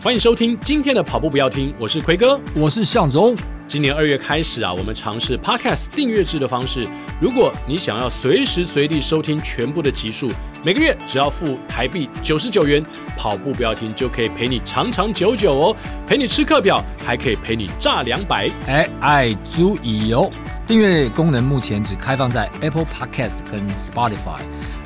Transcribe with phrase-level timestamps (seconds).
[0.00, 3.36] 欢迎收听今天的跑步不要听，我是奎哥，我是向总。
[3.66, 6.86] 今年二月开始啊，我们尝试 Podcast 订阅制的方式。
[7.20, 10.30] 如果你想要随时随地收听全部的集数，
[10.64, 12.80] 每个月只要付台币九十九元，
[13.16, 15.76] 跑步不要停就可以陪你长长久久哦，
[16.06, 18.48] 陪你吃课表，还可以陪你炸两百。
[18.68, 20.30] 哎，爱足以哦。
[20.64, 24.38] 订阅功能目前只开放在 Apple Podcast 跟 Spotify。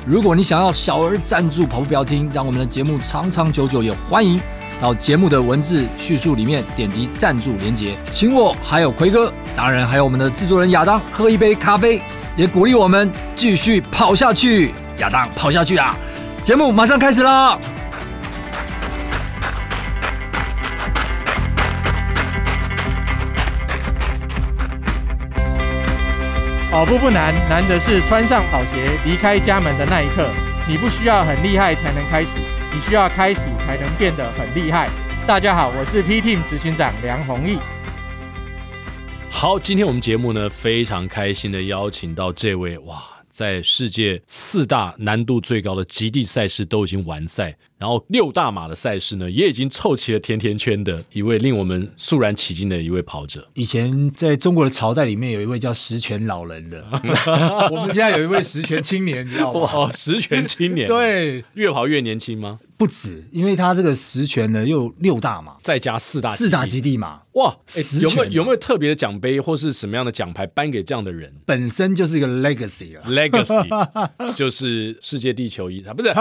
[0.07, 4.41] 如果你想要小额赞助跑步不要听，让我们的节目长长久久，也欢迎
[4.83, 12.01] 到节目的文字叙述里面点击赞助连接，请我还有奎哥，当然还有我们的制作人亚当喝一杯咖啡，
[12.35, 14.73] 也鼓励我们继续跑下去。
[14.97, 15.95] 亚当跑下去啊！
[16.43, 17.57] 节目马上开始了。
[26.69, 30.27] 跑步不难，难的是穿上跑鞋离开家门的那一刻。
[30.67, 32.31] 你不需要很厉害才能开始，
[32.73, 34.89] 你需要开始才能变得很厉害。
[35.27, 37.59] 大家好，我是 P Team 执行长梁弘毅。
[39.29, 43.03] 好，今天我们节目呢非常开心的邀请到这位哇，
[43.33, 47.57] 在世界四大难度最高的极地赛事都已经完赛。
[47.77, 53.45] 然后六大马的赛事呢，也已经凑齐了甜甜圈的一位令我们肃然起敬的一位跑者。
[53.55, 56.85] 以前在中国的朝代里面，有一位叫十全老人的，
[57.71, 59.69] 我们家有一位十全青年，你知道吗？
[59.73, 62.57] 哦，十全青年，对，越跑越年轻吗？
[62.83, 67.55] 不止，因为他这个实权呢，又六大嘛，再加四大四大基地嘛，哇！
[68.01, 71.33] 有没有有没有特别的奖杯或是什么样的奖牌颁给这样的人？
[71.45, 76.11] 本身就是一个 legacy 了，legacy 就是世界地球遗产，不是？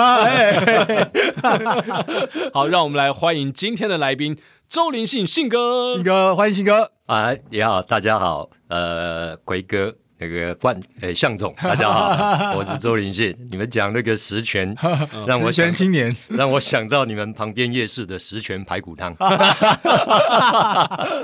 [2.54, 6.92] 好，让我们来欢迎今天的来宾周林信信哥，信哥，欢迎信哥。
[7.06, 9.96] 啊，你好，大家好，呃，奎哥。
[10.22, 13.34] 那个冠诶，向总， 大家好，我是周林信。
[13.50, 14.72] 你们讲那个十全，
[15.26, 19.12] 让我想青年， 让我想到你们旁边夜市的十全排骨汤，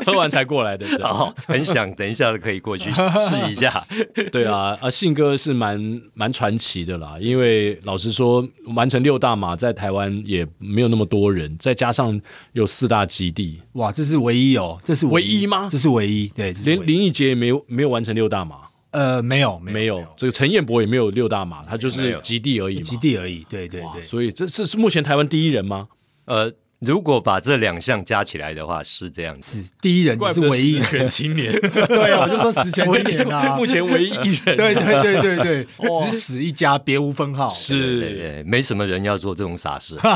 [0.04, 0.84] 喝完才过来的。
[1.00, 3.86] 好，很想等一下可以过去试一下。
[4.32, 8.44] 对啊，啊，信哥是蛮蛮传奇的啦，因为老实说，
[8.74, 12.20] 完成六大马在台湾也没有那么多人，再加上
[12.52, 15.68] 有四大基地，哇，这是唯一哦，这是唯一吗？
[15.70, 18.67] 这是唯一，对，连林义杰也没有没有完成六大马。
[18.90, 23.44] 呃，没有，没有，这个陈彦博也没有六大马，他就是极地而已，极地而已。
[23.48, 25.88] 对对对，所以这是是目前台湾第一人吗？
[26.24, 31.52] 呃，如果把这两项加起来的话，是这样子，是第一人，也是唯一十全青年。
[31.60, 34.56] 对啊，我就说十全青年啊， 目前唯一一人。
[34.56, 35.66] 对对对对对，
[36.10, 37.48] 只此一家，别无分号。
[37.50, 39.98] 是，没什么人要做这种傻事。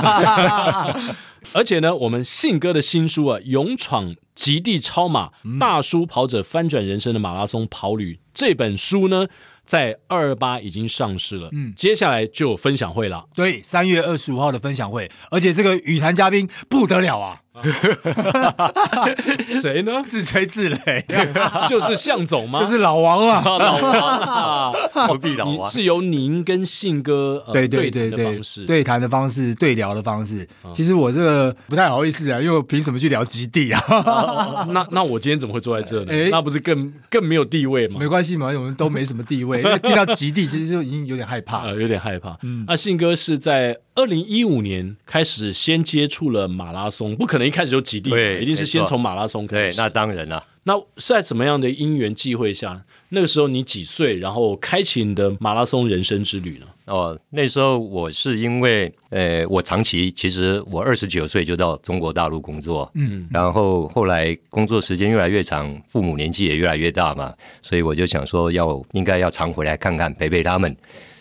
[1.53, 9.26] 而且呢，我们信哥的新书啊，《勇闯极地超马：大叔跑者翻转人生的马拉松跑旅》这本书呢，
[9.65, 11.48] 在二二八已经上市了。
[11.53, 13.25] 嗯，接下来就有分享会了。
[13.34, 17.41] 对，三月二十五号的分享会，而且这个语坛嘉宾不得了啊！
[19.60, 20.02] 谁呢？
[20.08, 21.04] 自吹自擂，
[21.68, 22.58] 就是向总吗？
[22.60, 24.72] 就是老王啊，老王啊，
[25.06, 25.70] 何必老王？
[25.70, 30.48] 是由您跟信哥对对对对对谈的方式，对聊的方式。
[30.72, 34.66] 其实我这个不太好意思啊，因为我凭什么去聊极地啊？
[34.70, 36.28] 那那我今天怎么会坐在这呢？
[36.30, 37.98] 那不是更更没有地位吗？
[38.00, 39.60] 没关系嘛，我们都没什么地位。
[39.60, 42.34] 因为听到极地，其实就已经有点害怕，有点害怕。
[42.44, 47.42] 嗯，那信哥是在二零一五年开始先接触了马拉松，不可能。
[47.52, 49.76] 一开始就极地，对，一定是先从马拉松开始。
[49.76, 50.42] 对，那当然了。
[50.64, 52.82] 那是在什么样的因缘际会下？
[53.10, 54.16] 那个时候你几岁？
[54.16, 56.66] 然后开启你的马拉松人生之旅呢？
[56.86, 70.74] 哦，那时候我是因为，呃，我长期其实我二十九岁就到中国大陆工作，嗯，然后后来工作时间越来越长，父母年纪也越来越大嘛，所以我就想说要应该要常回来看看，陪陪他们，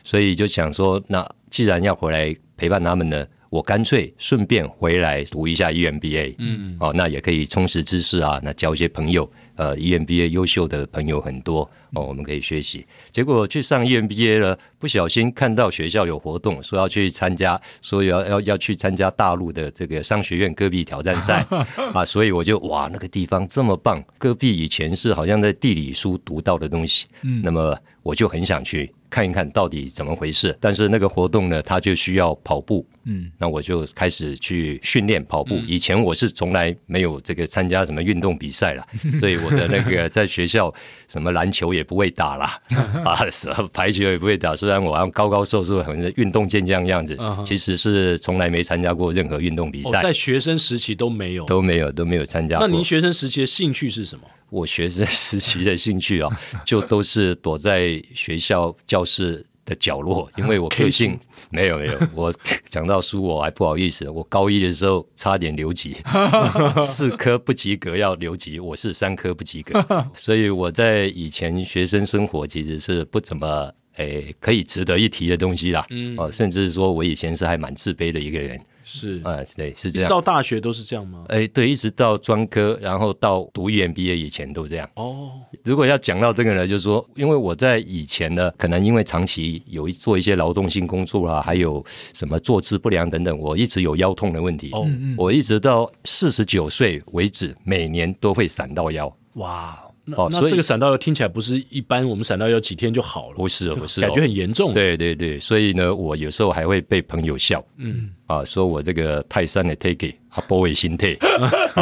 [0.03, 3.25] 所以就想说，那既然要回来陪伴他们呢？
[3.51, 12.85] 我干脆顺便回来读一下 EMBA，嗯，哦，那也可以充实知识啊，那交一些朋友，呃，EMBA 优秀的朋友很多哦，我们可以学习。
[13.11, 21.45] 结果去上 EMBA 了，不小心看到学校有活动，说要去参加，说要要要去参加大陆的这个商学院戈壁挑战赛
[21.93, 28.89] 啊，所以我就哇，那个地方这么棒，戈壁以前是好像在地理书读到的东西，嗯，那么我就很想去。
[29.11, 35.55] 看一看到底怎么回事，但是那个活动呢，它就需要跑步，嗯，那我就开始去训练跑步。
[35.67, 38.85] 以前我是从来没有这个参加什么运动比赛了，
[39.19, 40.73] 所以我的那个在学校
[41.07, 42.59] 什么篮球也不会打啦，
[43.03, 44.55] 啊，什么排球也不会打。
[44.55, 50.01] 虽然我高高瘦瘦，很运动健将样子，其实是从来没参加过任何运动比赛。
[50.01, 52.67] 在学生时期都没有，都没有，都没有参加过。
[52.67, 54.23] 那您学生时期的兴趣是什么？
[54.49, 56.29] 我学生时期的兴趣啊，
[56.65, 61.17] 就都是躲在学校教室的角落，因为我个性
[61.49, 62.33] 没有没有， 我
[62.67, 65.95] 讲到书我还不好意思，我高一的时候差点留级，
[66.83, 69.83] 四科不及格要留级，我是三科不及格，
[70.13, 78.59] 所以我在以前学生生活其实是不怎么诶可以值得一提的东西啦，嗯哦，甚至说我以前是还蛮自卑的一个人。
[78.83, 80.09] 是，呃，对，是这样。
[80.09, 81.25] 到大学都是这样吗？
[81.29, 84.89] 哎，对，一直到专科，然后到读 EMBA 以前都这样。
[84.95, 85.31] 哦，
[85.63, 91.83] 如果要讲到这个呢，就是说，因为我在以前呢，可能因为长期有一做一些劳动性工作啦，还有
[92.13, 94.71] 什么坐姿不良等等，我一直有腰痛的问题。
[94.73, 94.87] 哦，
[95.17, 99.15] 我一直到四十九岁为止，每年都会闪到腰。
[99.33, 99.79] 哇。
[100.17, 104.73] 哦，那这个闪到腰听起来不是一般，我们闪到腰几天就好了，不是，不是，感觉很严重。
[104.73, 110.13] 对对对，所以呢，我有时候还会被朋友笑，嗯，啊，说我这个泰山的 take。
[110.31, 111.13] 啊，波尾心态，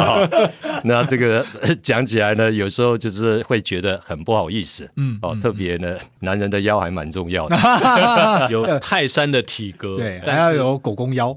[0.82, 1.46] 那这个
[1.80, 7.56] 讲起来呢，有时候就是会觉得很不好意思，嗯，哦，特别呢，男人的腰还蛮重要的，
[8.50, 11.32] 有泰山的体格，对，还要有狗公腰，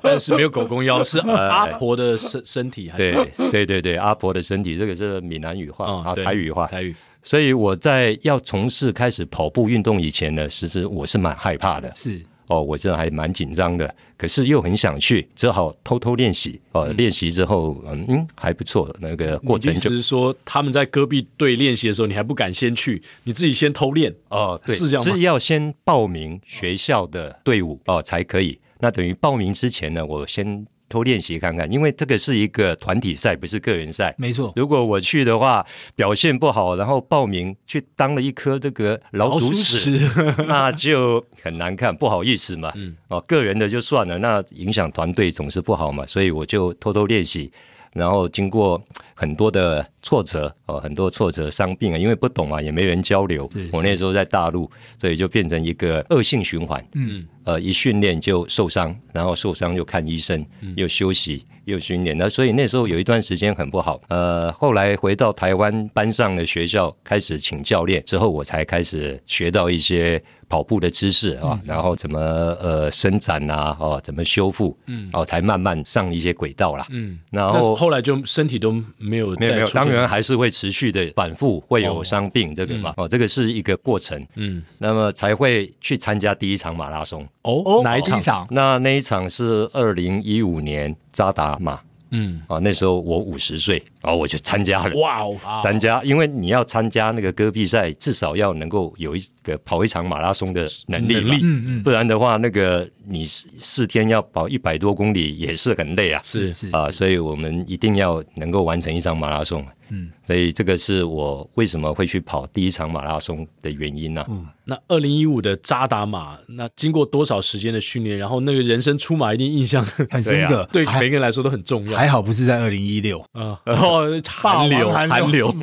[0.00, 3.12] 但是没有狗公腰，是阿婆的身身体，对，
[3.50, 6.94] 对对对，阿婆的身体，这个是闽南语话啊，台语话，台语。
[7.24, 12.22] 所以我在要从事开始跑步运动以前呢，其实我是蛮害怕的，是。
[12.52, 16.60] 哦，我真的还蛮紧张的，可是又很想去，只好偷偷练习。
[16.72, 18.94] 哦，练习之后，嗯嗯，还不错。
[19.00, 24.14] 那个过程就是说，他们在戈壁队练习的时候，你还不敢先去，你自己先偷练。
[24.28, 25.14] 哦，对，是这样吗？
[25.14, 28.58] 是要先报名学校的队伍哦才可以。
[28.80, 30.66] 那等于报名之前呢，我先。
[30.92, 34.14] 偷练习看看，因为这个是一个团体赛，不是个人赛。
[34.18, 35.64] 没错，如果我去的话，
[35.96, 40.06] 表现不好，然后报名去当了一颗这个老鼠屎，
[40.46, 42.70] 那就很难看，不好意思嘛。
[42.74, 47.50] 嗯，哦，个人的就算了，那影响团队总是不好嘛，所以我就偷偷练习，
[47.92, 48.82] 然后经过
[49.14, 53.48] 很多的挫折哦，很多挫折伤病啊，因为不懂嘛，也没人交流。
[53.72, 56.84] 我那时候在大陆，所以就变成一个恶性循环。
[56.94, 57.26] 嗯。
[57.44, 60.46] 呃，一训练就受伤，然后受伤又看医生，
[60.76, 64.00] 又休息，又训练，那所以那时候有一段时间很不好。
[64.08, 70.22] 呃，后来回到台湾，班上的学校开始请教练之后，我才开始学到一些
[70.52, 76.86] 跑步的姿势啊，然后怎么呃伸展啊，哦，怎么修复，嗯，哦，才慢慢上一些轨道啦。
[76.90, 84.22] 嗯，然后后来就身体都没有没有没有，当然还是会持续的反复，会有伤病这个嘛，哦，这个是一个过程。
[84.34, 87.26] 嗯，那么才会去参加第一场马拉松。
[87.44, 88.46] 哦，哪一场？
[88.50, 91.80] 那那一场是二零一五年扎达马。
[92.10, 94.96] 嗯，啊，那时候我五十岁，然后我就参加了。
[94.96, 101.14] 哇哦，参加，因为你要参加那个戈壁赛，至少要能够有一个跑一场马拉松的能力。
[101.14, 106.20] 能力，嗯嗯，不然的话，那个你四天要跑一百多公里也是很累啊。
[106.24, 109.64] 是是啊，所以我们一定要能够完成一场马拉松。
[109.94, 114.26] 嗯，所以这个是我为什么会去跑第一场马拉松的原因呢、啊？
[114.30, 121.98] 嗯，那二零一五的扎达马，那经过多少时间的训练，然后那个人生出马一定印象很深刻，对每个人来说都很重要。
[121.98, 123.91] 还好不是在二零一六啊，然 后
[124.26, 125.54] 寒流寒流。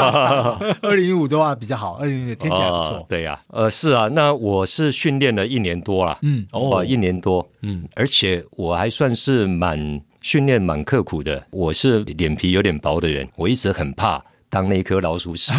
[0.82, 3.06] 二零一五的话比较好，二零一五天气还不错。
[3.08, 10.00] 对呀，呃，是啊，那我是训练了一年多了，嗯，哦，一年多，嗯，而且我还算是蛮。
[10.22, 15.52] 训练蛮刻苦的，我是脸皮有点薄的人，我一直很怕当那颗老鼠屎，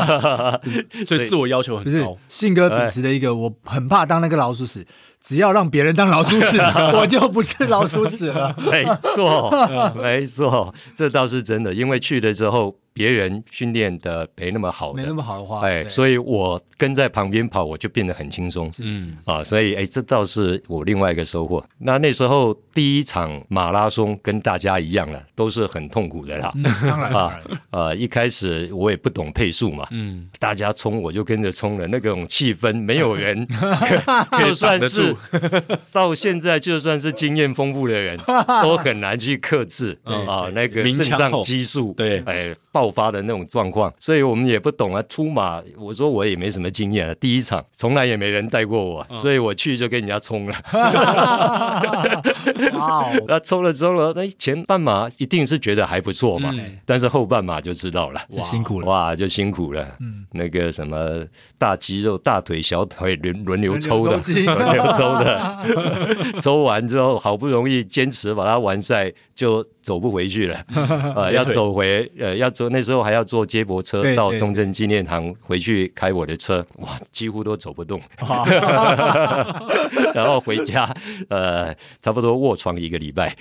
[1.06, 2.16] 所以自我要求很高。
[2.26, 4.86] 信哥秉持的一个，我很怕当那个老鼠屎，
[5.22, 6.58] 只要让别人当老鼠屎，
[6.94, 8.54] 我就不是老鼠屎了。
[8.70, 8.84] 没
[9.14, 9.50] 错，
[10.00, 12.76] 没错，这倒是真的，因为去了之后。
[12.96, 19.14] 别人训练的没那么好，没那么好的话，哎，所以我跟在旁边跑，我就变得很轻松，嗯。
[19.26, 21.62] 啊，所以哎，这倒是我另外一个收获。
[21.76, 26.50] 那那时候第一场马拉松跟大家一样了，都是很痛苦的啦，
[26.88, 33.46] 当然啊，呃，一开始我也不懂配速嘛，嗯，大家冲我就跟着冲了，那种气氛没有人，
[34.40, 35.05] 就算是
[35.92, 38.18] 到现在就算是经验丰富的人
[38.62, 42.54] 都很难去克制啊，那个肾脏激素，对，哎。
[42.76, 45.02] 爆发的那种状况，所以我们也不懂啊。
[45.08, 50.54] 出马，我说我也没什么经验啊，第一场从来也没人带过我，所以我去就跟人家冲了。
[53.26, 56.54] 那冲了冲了，哎前半马一定是觉得还不错嘛，
[56.84, 59.96] 但是后半马就知道了，辛苦了哇，就辛苦了。
[60.32, 61.24] 那个什么
[61.56, 65.64] 大肌肉、大腿、小腿轮轮流抽的，轮流抽的，
[66.42, 69.64] 抽完之后好不容易坚持把它完赛就。
[69.86, 70.60] 走不回去了，
[71.14, 78.00] 呃，要走回呃，要走那时候还要坐接驳车到中正纪念堂回去开我的车，哇，几乎都走不动，
[80.12, 80.92] 然后回家
[81.28, 83.32] 呃，差不多卧床一个礼拜，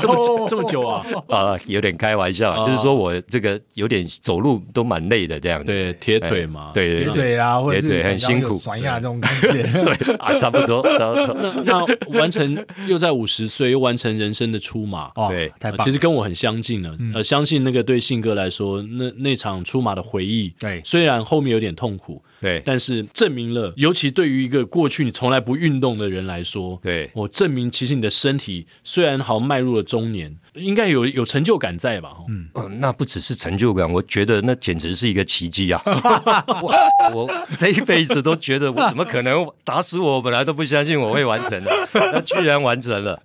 [0.00, 1.04] 这么这么久啊？
[1.28, 10.82] 啊，有点开玩笑，就是说我这个有点走路都蛮累的这样子，对，铁腿嘛，对铁腿啊，或者是很辛苦，酸呀这种感觉，对啊，差不多。
[10.82, 16.96] 那那完成又在五十岁又完成人生的出马，对，太棒，其实跟我很相近了。
[17.14, 22.22] 呃，相信那个对信哥来说，那那场出马的回忆，对，虽然后面有点痛苦。
[22.42, 32.16] 对，但是证明了，尤其对于一个过去你从来不运动的人来说，对，我证明其实你的身体虽然好像迈入了中年，应该有有成就感在吧？
[32.28, 35.80] 嗯，哦，那不只是成就感，我觉得那简直是一个奇迹啊！
[36.60, 36.74] 我
[37.14, 43.22] 我这一辈子都觉得我怎么可能打死我，本来都不相信我会完成的， 那居然完成了。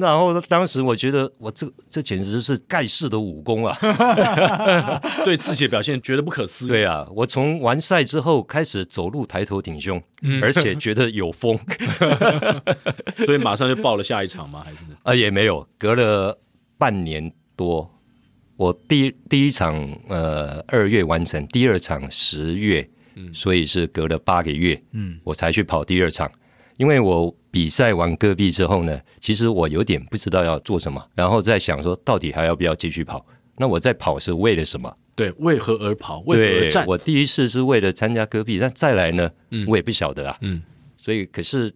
[0.00, 3.76] 然后当时我觉得我这这简直是盖世的武功啊！
[5.26, 6.68] 对自己的表现觉得不可思议。
[6.68, 8.45] 对啊，我从完赛之后。
[8.46, 11.58] 开始走路抬头挺胸，嗯、而且觉得有风，
[13.26, 14.62] 所以马上就报了下一场吗？
[14.64, 14.78] 还是？
[15.02, 16.38] 啊，也没有，隔了
[16.78, 17.90] 半年多，
[18.56, 19.76] 我第第一场
[20.08, 26.30] 呃二月完成，第二场十月，嗯，所以是隔了八个月，嗯，我才去跑第二场，
[26.78, 33.24] 因为我比赛完戈壁之后呢，其实我有点不知道要做什么，然后在想说到底还要不要继续跑？
[33.58, 34.94] 那我在跑是为了什么？
[35.16, 36.20] 对，为何而跑？
[36.26, 36.86] 为何而战？
[36.86, 40.36] 我第一次是为了参加戈壁，但再来呢，嗯、我也不晓得啊。
[40.42, 40.62] 嗯，
[40.98, 41.72] 所以可是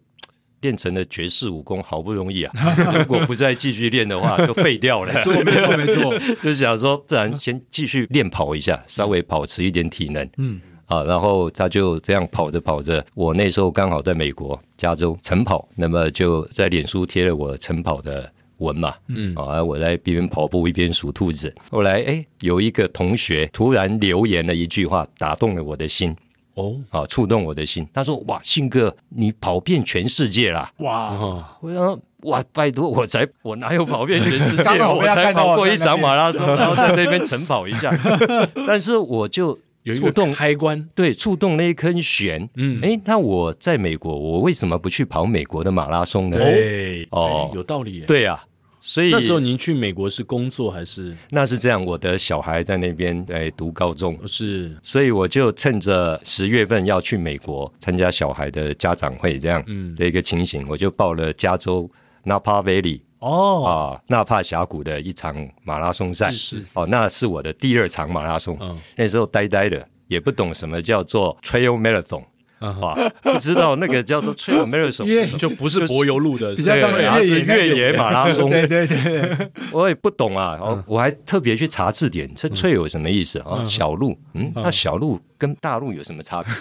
[0.60, 2.52] 练成了绝世武功，好不容易啊！
[2.98, 5.14] 如果不再继续练的话，就废掉了。
[5.16, 6.18] 没错，没错，没错。
[6.42, 10.28] 就是想说，不然先继续练跑一下，稍微保持一点体能。
[10.36, 18.30] 嗯，啊，然后他就这样跑着跑着，我那时候刚好在美国加州晨跑，那么就在脸书贴了我晨跑的。
[18.60, 21.54] 文嘛，嗯，啊，我在一边跑步一边数兔子。
[21.70, 26.16] 后来，哎，有一个同学突然留言了一句话，打动了我的心。
[26.54, 27.86] 哦，啊，触动我的心。
[27.94, 34.62] 他说：“哇，信哥，你跑遍全世界啦！”哇，我说：“哇，拜托，我才我哪有跑遍全世界？
[34.84, 37.90] 我才跑过一场马拉松， 然后在那边晨跑一下。
[38.66, 39.58] 但是我就
[39.96, 42.46] 触动开关，对，触动那一根弦。
[42.56, 46.36] 嗯，哎，那我在美国，我为什么不去跑美国的马拉松呢？
[46.36, 48.00] 对，哦，有道理。
[48.00, 48.38] 对呀。”
[48.80, 51.14] 所以那时候您去美国是工作还是？
[51.28, 59.62] 那是这样，我的小孩在那边哎读高中，是，所以我就趁着十月份要去美国参加小孩的家长会这样
[59.94, 61.90] 的一个情形，嗯、我就报了加州
[62.24, 63.64] Napa Valley 哦。
[63.64, 72.24] 啊纳帕峡谷的一场马拉松赛，是，哦，那是我的第二场马拉松，嗯、那时候呆呆的，也不懂什么叫做 Trail Marathon。
[72.60, 78.50] 啊，不知道那个叫做 Trail Marathon，就不是柏油路的，比较像越野马拉松。
[78.50, 83.64] 对 对对， 我也不懂啊，我还特别去查字典，这 Trail 有什么意思啊？
[83.64, 86.52] 小路，嗯，那小路跟大路有什么差别？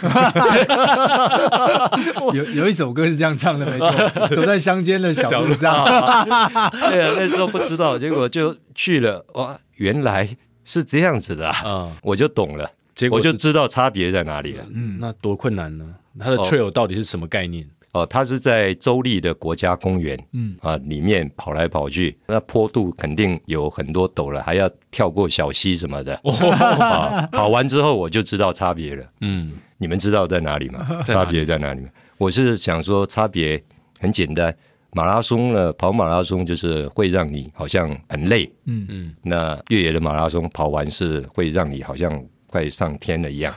[2.40, 5.84] 有有一首歌是这样唱的，没错，走在乡间的小路上。
[5.86, 10.30] 对啊，那时候不知道，结果就去了，哇，原来
[10.64, 12.70] 是这样子的啊，我就懂了。
[13.00, 14.66] 结果我就知道差别在哪里了。
[14.74, 15.96] 嗯，那多困难呢？
[16.20, 17.66] 它的 trail 到底是什么概念？
[17.94, 26.14] 哦，它是在州立的国家公园，嗯啊，里面跑来跑去，那坡度肯定有很多陡了，还要跳过小溪什么的。
[26.24, 29.06] 哦， 跑完之后我就知道差别了。
[29.22, 30.86] 嗯，你们知道在哪里吗？
[31.06, 31.82] 差别在哪里？
[32.18, 33.64] 我是想说，差别
[33.98, 34.54] 很简单，
[34.92, 38.52] 马拉松呢，跑马拉松就是会让你好像很累。
[38.66, 42.22] 嗯嗯，那越野的马拉松跑完是会让你好像。
[42.50, 43.54] 快上天了一样，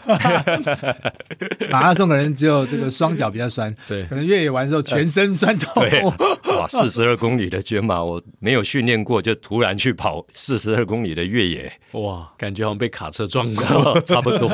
[1.70, 5.82] 马拉松可能只有这个双脚比较酸，对，可能越野完之后全身酸痛。
[5.88, 14.49] 对，哇，四十二公里的全马，我没有训练过，就突然去跑四十二公里的越野，哇，感觉好像被卡车撞过， 差不多，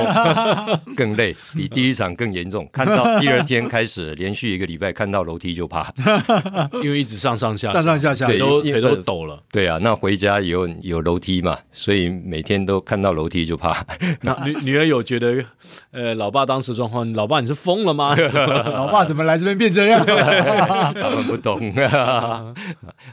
[0.96, 2.68] 更累，比第一场更严重。
[2.72, 5.92] 看到第二天开始，连续一个礼拜看到楼梯就怕，
[6.82, 9.42] 因为一直上上下上上下下，腿都腿都抖了。
[9.50, 13.84] 对啊，那回家有有楼梯嘛，所以每天都看到楼梯就怕。
[14.44, 15.44] 女 女儿有觉得，
[15.90, 18.14] 呃，老爸当时状况，老爸你是疯了吗？
[18.16, 20.04] 老爸怎么来这边变这样？
[20.06, 22.54] 他们不懂啊，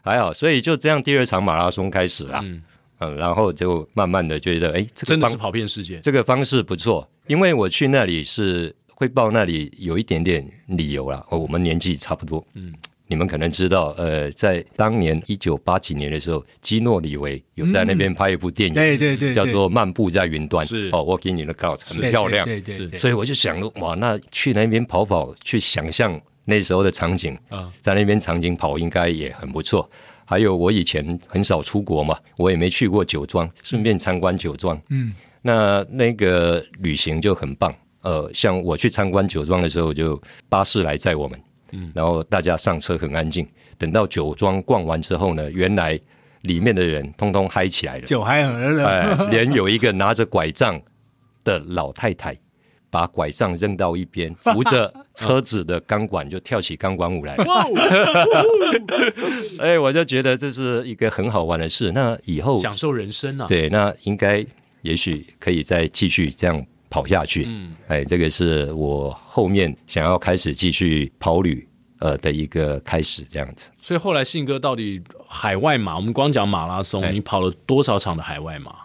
[0.03, 2.61] 还好，所以就这样，第二场马拉松开始了，嗯，
[2.99, 12.73] 嗯，然后就慢慢的觉得，哎，这个真的是跑遍世界，这个方式不错，因为我去那里是会报那里有一点点理由啦，我们年纪差不多，嗯。
[13.07, 20.89] 你们可能知道，呃，在当年一九八几年的时候，基诺里维有在那边拍一部电影，对对对，叫做《漫步在云端》，是。
[20.91, 27.71] 哦，Walking in the Clouds，很漂亮，对对对，所以我就想，哇，那去那边跑跑，去想象那时候的场景，啊。
[27.79, 29.89] 在那边场景跑应该也很不错。
[30.27, 34.75] 还有我以前很少出国嘛，我也没去过酒庄，顺便参观酒庄。
[34.89, 37.71] 嗯，那那个旅行就很棒。
[38.01, 40.19] 呃，像我去参观酒庄的时候，就
[40.49, 41.39] 巴士来载我们，
[41.75, 43.47] 嗯，然后大家上车很安静。
[43.77, 45.99] 等到酒庄逛完之后呢，原来
[46.43, 50.81] 里面的人通通嗨起来了，酒嗨很了，哎，连有一个拿着拐杖
[51.43, 52.37] 的老太太，
[52.89, 57.35] 把拐杖扔到一边， 扶着车子的钢管就跳起钢管舞来。
[59.59, 61.91] 哎，我就觉得这是一个很好玩的事。
[61.91, 64.45] 那以后享受人生啊，对，那应该
[64.83, 66.65] 也许可以再继续这样。
[66.89, 71.67] 跑下去，嗯，哎，这个是我后面想要开始继续跑旅，
[71.99, 73.71] 呃的一个开始，这样子。
[73.79, 78.75] 所以后来信哥到底海外马，我们光讲马拉松，哎，你跑了多少场的海外马？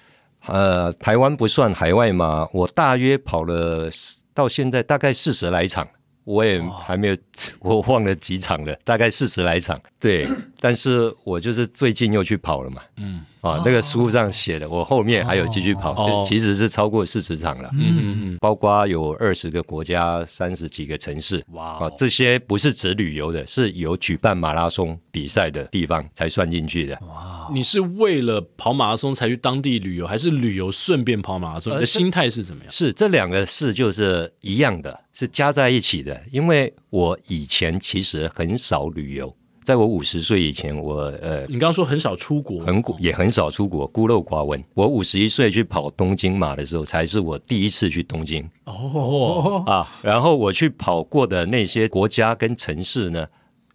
[0.47, 3.91] 呃，台湾不算海外马，我大约跑了
[4.33, 5.87] 到现在大概四十来场。
[6.25, 7.17] 我也还没有，
[7.61, 9.81] 我忘了几场了，大概四十来场。
[9.99, 10.29] 对，
[10.61, 12.83] 但是我就是最近又去跑了嘛。
[12.97, 17.71] 嗯，啊，那个书上写的，我后面还有继续跑，哦、其实是超过四十场了。
[17.73, 21.43] 嗯嗯嗯，包括有二十个国家，三十几个城市。
[21.53, 26.99] 哇、哦，啊，这些不是指旅游的，是有举办马拉松比赛的地方才算进去的。
[27.09, 31.75] 哇，你是为了跑马拉松才去当地旅游，还是旅游顺便跑马拉松？
[31.75, 32.71] 你的心态是怎么样？
[32.71, 35.01] 是这两个事就是一样的。
[35.13, 39.37] 是加在一起的，因为我以前其实很少旅游，
[39.71, 44.61] 在我五十岁以前，我呃，你刚刚说很少出国，很也很少出国，孤陋寡闻。
[44.75, 53.25] 我五十一岁去跑东京马的时候，才是我第一次去东京哦啊，然后我去跑过的那些国家跟城市呢，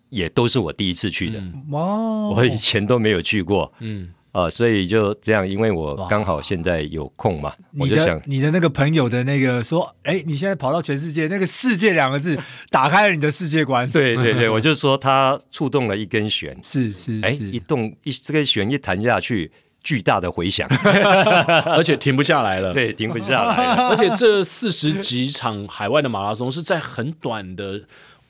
[0.10, 1.40] 也都是我第一次去的。
[1.70, 4.10] 哇、嗯，我以前都没有去过，嗯。
[4.36, 12.38] 啊、呃，所以就这样，因为我刚好现在有空嘛，我就想你的那个朋友的那个说，哎，你现在跑到全世界，那个“世界”两个字
[12.70, 13.90] 打开了你的世界观。
[13.92, 19.50] 对对对， 我就说他触动了一根弦，是是，哎，一动一这个弦一弹下去，
[19.82, 20.68] 巨大的回响，
[21.66, 22.74] 而且停不下来了。
[22.74, 23.88] 对，停不下来了。
[23.88, 27.82] 而且这四十几场海外的马拉松是在很短的。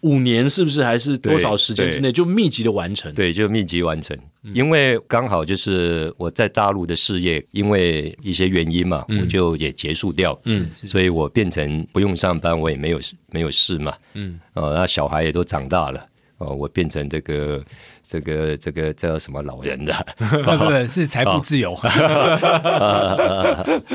[0.05, 3.11] 五年是不是还是多少时间之内就密集的完成？
[3.15, 4.15] 对，就密集完成。
[4.43, 10.39] 嗯、因为刚好就是我在大陆的事业，因为一些原因嘛，嗯、我就也结束掉。
[10.45, 12.99] 嗯，所以我变成不用上班，我也没有
[13.31, 13.95] 没有事嘛。
[14.13, 16.05] 嗯，呃，那小孩也都长大了。
[16.37, 17.63] 哦，我变成这个
[18.07, 19.93] 这个这个叫什么老人的？
[20.17, 21.73] 不不，是财富自由。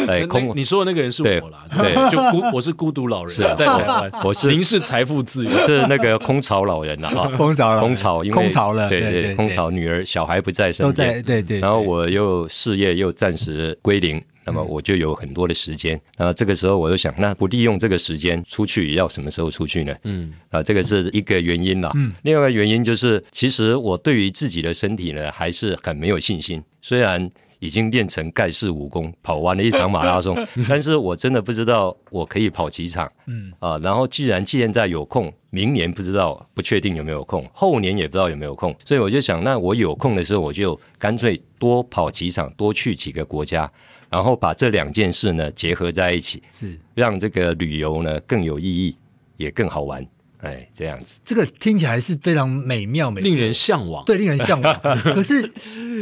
[0.09, 14.23] 哎，空你说的那个人是我啦，对，就孤我是孤独老人，在台湾， 我是您是财富自由，是那个空巢老人了哈，空巢空巢，因为空巢了，对对，空巢女儿小孩不在身边，对对，然后我又事业又暂时归零。
[14.43, 19.95] 那么我就有很多的时间，那这个时候我就想，那不利用这个时间出去，要什么时候出去呢？
[20.05, 21.93] 嗯，啊，这个是一个原因啦。
[21.95, 26.63] 嗯，另外一个原因就是，其实我对于自己的身体呢，还是很没有信心。
[26.81, 30.35] 虽然已经练成盖世武功，跑完了一场马拉松，
[30.69, 33.11] 但是我真的不知道我可以跑几场。
[33.27, 43.71] 嗯，啊，然后既然现在有空，明年不知道，不确定有没有空，后年也不知道有没有空，所以我就想，那我有空的时候，我就干脆多跑几场，多去几个国家。
[44.09, 48.97] 然后把这两件事呢结合在一起，是让这个旅游呢更有意义，
[49.37, 50.05] 也更好玩。
[50.43, 54.81] 哎，这样子，这个听起来是非常美妙、美令人向往，对，令人向往。
[55.15, 55.53] 可是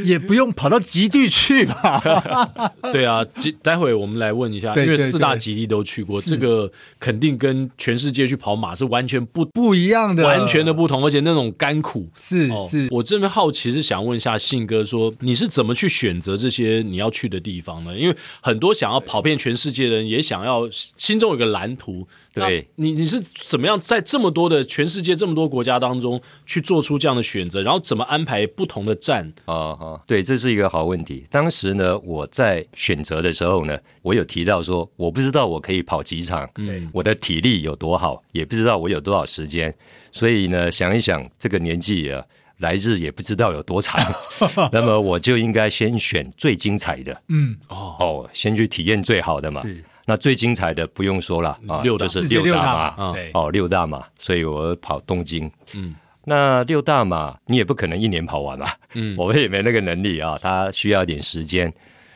[0.04, 2.72] 也不用跑到极地去吧？
[2.92, 3.24] 对啊，
[3.62, 6.70] 待会我们来问一下，因为四大极地都去过，这个
[7.00, 12.86] 肯定跟全世界去跑马是完全不不一样的，完全的不同，而且那种甘苦是是。
[12.90, 17.96] 我这边好奇是想问一下信哥，说你是怎么去选择这些你要去的地方呢？
[17.96, 22.06] 因为很多想要跑遍全世界的人也想要心中有个蓝图。
[22.46, 29.32] 对，你你是怎么样在这么多的全世界这么多国家当中去做出这样的选择，然后怎么安排不同的站？
[29.46, 31.26] 啊啊，对，这是一个好问题。
[31.30, 39.74] 当时呢，我在选择的时候呢，我有提到说，我不知道我可以跑几场，嗯，我的体力有多好，也不知道我有多少时间，
[40.12, 42.24] 所以呢，想一想这个年纪啊，
[42.58, 44.00] 来日也不知道有多长，
[44.72, 47.96] 那么我就应该先选最精彩的，嗯，哦。
[48.00, 49.62] 哦，先去体验最好的嘛。
[49.62, 49.84] 是。
[50.08, 55.52] 那最精彩的不用说了啊，六就是六大马，哦，六大马，所以我跑东京。
[55.74, 55.94] 嗯，
[56.24, 61.70] 那六大马你也不可能一年跑完吧，嗯，我们也没那个能力啊，它需要一点时间，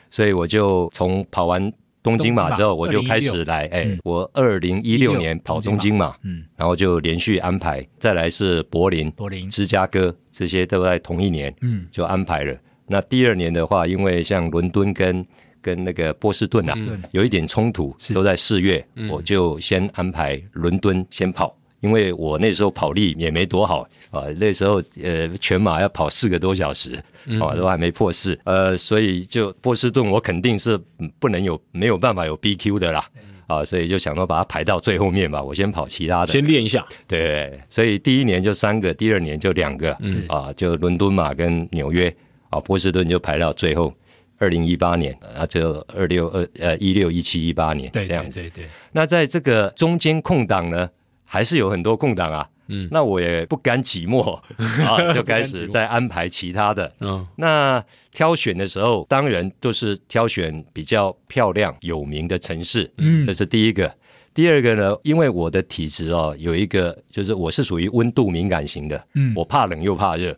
[0.09, 1.71] 所以我就从跑完
[2.03, 12.57] 东京马之后，我就开始来，哎，我二零一六年跑东京马，嗯，然后就连续安排，再来是柏林、柏林、芝加哥，这些都在同一年，嗯，就安排了。
[12.87, 15.23] 那第二年的话，因为像伦敦跟
[15.63, 16.77] 跟那个波士顿啊，
[17.13, 26.97] 有一点冲突，都在四月，我就先安排伦敦先跑，因为我那时候跑力也没多好啊，那时候呃全马要跑四个多小时
[27.41, 30.79] 啊，都还没破四，呃，所以就波士顿我肯定是
[31.19, 33.09] 不能有没有办法有 BQ 的啦，
[33.47, 36.85] 啊，所以就想说把它排到最后面吧，我先跑其他的，先练一下。
[37.07, 40.25] 对，所以第一年就三个，第二年就两个，嗯。
[40.29, 42.13] 啊，就伦敦马跟纽约
[42.51, 43.95] 啊，波士顿就排到最后。
[44.43, 48.41] 二零一八年啊，就二六二呃一六一七一八年这样子。
[48.41, 48.69] 对对对。
[48.91, 50.91] 那在这个中间空档呢，
[51.25, 52.49] 还是有很多空档啊。
[52.67, 52.89] 嗯。
[52.91, 54.35] 那我也不甘寂寞
[54.85, 56.93] 啊，就开始在安排其他的。
[56.99, 57.25] 嗯。
[57.37, 62.91] 那挑选的时候，当然都是挑选比较漂亮有名的城市。
[62.99, 63.25] 嗯。
[63.25, 63.95] 这是第一个。
[64.35, 70.37] 第二个呢，因为我的体质哦，有一个就是我是属于温度敏感型的，嗯，我怕冷又怕热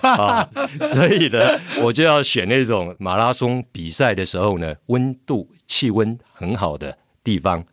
[0.00, 0.48] 啊，
[0.86, 7.64] 所以呢，我就要选那种马拉松比赛的时候呢，温度气温很好的地方，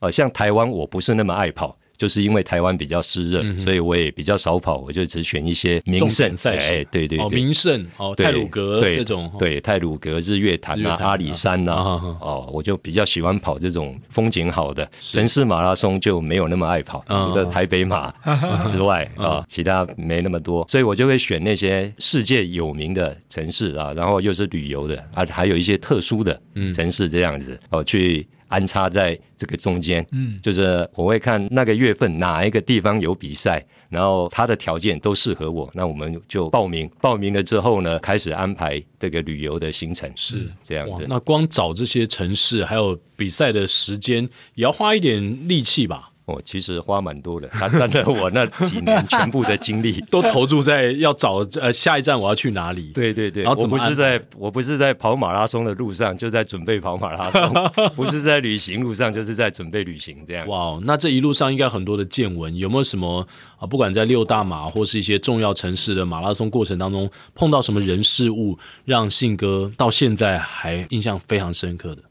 [0.00, 1.76] 呃，像台湾我不是那么爱跑。
[1.96, 6.34] 就是因为台湾比较湿热，嗯、所以我也比较少跑，我就只选一些名胜。
[6.36, 6.72] 赛事。
[6.72, 14.88] 哎，对对对，哦，名胜哦，泰鲁格这种，对，泰鲁格、日月潭啊、阿里山呐，哦，我就比较喜欢跑这种风景好的。
[15.00, 18.12] 城市马拉松，就没有那么爱跑，除了台北马
[18.66, 26.40] 之外啊，其他没那么多，所以我就会选那些世界有名的城市啊，然后又是旅游的啊，还有一些特殊的
[26.74, 28.26] 城市这样子哦去。
[28.54, 36.88] 安插在这个中间，嗯，就是我会看那个月份哪一个地方有比赛，然后它的条件都适合我，那我们就报名。
[37.00, 41.04] 报名了之后呢，开始安排这个旅游的行程，是这样子。
[41.08, 44.22] 那光找这些城市，还有比赛的时间，
[44.54, 46.10] 也要花一点力气吧？
[46.26, 52.92] 哦，其实花蛮多的， 他真的，我那几年全部的精力 都投注在要找呃下一站我要去哪里？
[52.94, 57.52] 对对对，然后我不是在我不是在跑马拉松的路上，就在准备跑马拉松；
[57.94, 60.16] 不是在旅行路上，就是在准备旅行。
[60.26, 60.46] 这样。
[60.48, 63.26] 哇，那这一路上应该很多的见闻，有没有什么
[63.58, 63.66] 啊？
[63.66, 72.02] 不管在六大马或是一些重要城市的马拉松过程当中，碰到什么人事物，让信哥到现在还印象非常深刻的？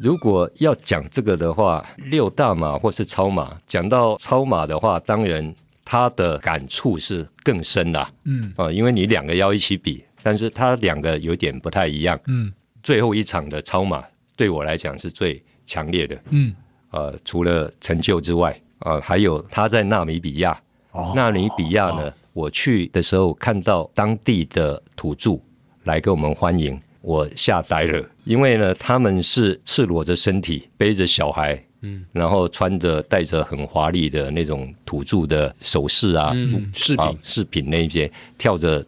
[0.00, 5.54] 如果要讲这个的话，六大马或是超马，讲到超马的话，当然
[5.84, 8.10] 他的感触是更深啦。
[8.24, 12.18] 嗯啊，因为你两个要一起比，但是他两个有点不太一样。
[12.26, 14.04] 嗯，最后一场的超马
[14.36, 16.18] 对我来讲是最强烈的。
[16.30, 16.54] 嗯，
[16.90, 20.58] 呃，除了成就之外，啊、呃，还有他在纳米比亚。
[20.92, 25.38] 哦，纳米比亚呢，哦、我去的时候看到当地的土著
[25.84, 26.80] 来给我们欢迎。
[27.02, 37.18] 我吓呆了，因为呢，他们是赤裸着身体，背着小孩，嗯，然后穿着戴着很华丽的那种土著的首饰啊，嗯，饰品。
[37.22, 38.84] 饰品那一些，跳着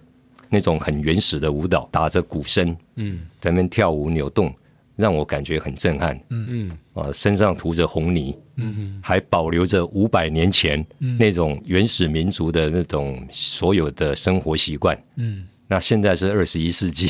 [0.50, 4.52] 那种很原始的舞蹈，打着鼓声，嗯，在那边跳舞扭动，
[4.96, 6.46] 让我感觉很震撼，嗯。
[6.48, 10.84] 嗯，啊，身上涂着红泥，嗯哼，还保留着五百年前
[11.16, 15.46] 那种原始民族的那种所有的生活习惯，嗯。
[15.68, 17.06] 那现在是二十一世纪，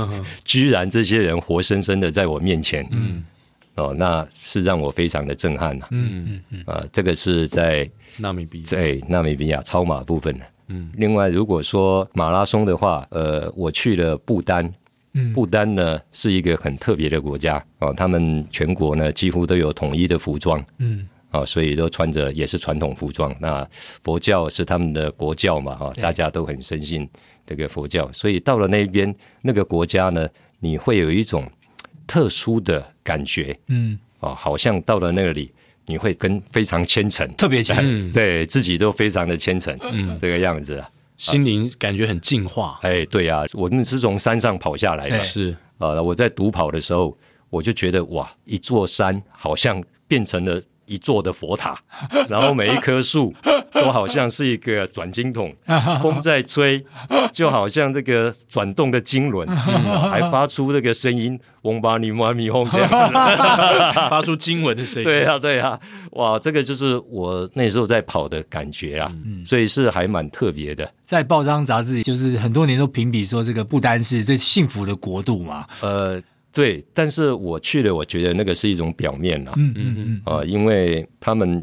[0.44, 3.24] 居然这些人活生生的在我面前，嗯，
[3.76, 8.64] 哦，那是让我非常的震撼呐，嗯嗯嗯，啊，这个是在纳米比亚。
[8.64, 14.70] 在纳米比亚超马部分，嗯，另外如果说马拉松的话，呃，我去了不丹，
[15.14, 21.08] 嗯，不丹呢是一个很特别的国家，哦，他们全国呢几乎都有统一的服装，嗯。
[21.32, 23.34] 啊，所以都穿着也是传统服装。
[23.40, 23.68] 那
[24.04, 27.06] 佛教是他们的国教嘛，哈，大家都很深信
[27.46, 28.10] 这个佛教。
[28.12, 30.28] 所以到了那边那个国家呢，
[30.58, 31.48] 你会有一种
[32.06, 35.52] 特殊的感觉，嗯，哦，好像到了那里，
[35.86, 42.78] 你会跟非常虔诚，特别虔诚，对自己都非常的虔诚，嗯，这个样子啊，心灵感觉很净化。
[42.82, 47.16] 哎，对啊，我们是从山上跑下来的，是啊，我在独跑的时候，
[47.50, 50.62] 我就觉得哇，一座山好像变成了。
[50.86, 51.78] 一座的佛塔，
[52.28, 53.34] 然后每一棵树
[53.72, 55.54] 都好像是一个转经筒，
[56.02, 56.82] 风在吹，
[57.32, 59.46] 就好像这个转动的经轮，
[60.10, 63.12] 还发出那个声音，嗡巴尼嘛咪吽这样
[64.10, 65.04] 发出经文的声音。
[65.04, 65.78] 对啊，对啊，
[66.12, 69.12] 哇，这个就是我那时候在跑的感觉啊，
[69.44, 70.90] 所以是还蛮特别的。
[71.04, 75.66] 在报章杂志，就是很多年都评比说这个不丹是最幸福的国度嘛。
[75.80, 76.22] 呃。
[76.56, 81.62] 对，但是我去了，我觉得那个是一种表面啦，嗯嗯嗯，啊，因为他们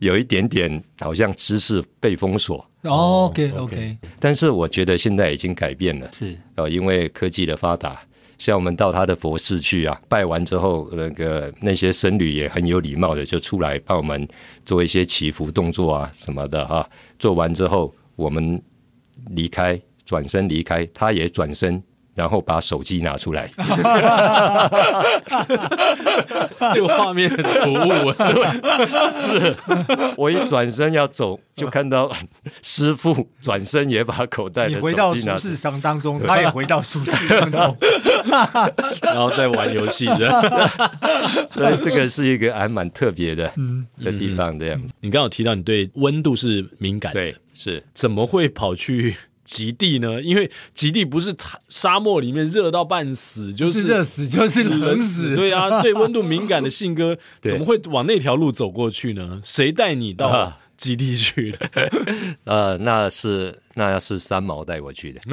[0.00, 2.58] 有一点点好像知识被封锁。
[2.82, 6.36] 哦，OK OK，但是我觉得现在已经改变了，是。
[6.56, 8.02] 啊，因为科技的发达，
[8.36, 14.28] 像我们到他的佛寺去啊，拜完之后，那个那些僧侣也很有礼貌的就出来帮我们
[14.66, 16.86] 做一些祈福动作啊什么的啊，
[17.18, 18.60] 做完之后我们
[19.30, 21.82] 离开，转身离开，他也转身。
[22.14, 23.50] 然后把手机拿出来，
[26.74, 28.12] 这个画面很突兀。
[29.10, 29.56] 是
[30.16, 32.14] 我一转身要走，就看到
[32.62, 37.76] 师傅转身也把口袋的手机拿出来，你回到舒适商当中，他也回到舒适当中，
[39.02, 40.06] 然后再玩游戏。
[41.52, 43.50] 所以这个是一个还蛮特别的
[44.02, 44.94] 的地方，这样子。
[45.00, 49.16] 你刚刚有提到你对温度是敏感的，对，是怎么会跑去？
[49.44, 50.22] 极地呢？
[50.22, 51.34] 因为极地不是
[51.68, 55.34] 沙漠里面热到半死，就是热死就是冷死。
[55.34, 59.40] 对啊，对温度敏感的信哥怎么会往那条路走过去呢？
[59.44, 61.58] 谁带你到极地去的？
[62.44, 65.20] 呃，那是那要是三毛带我去的。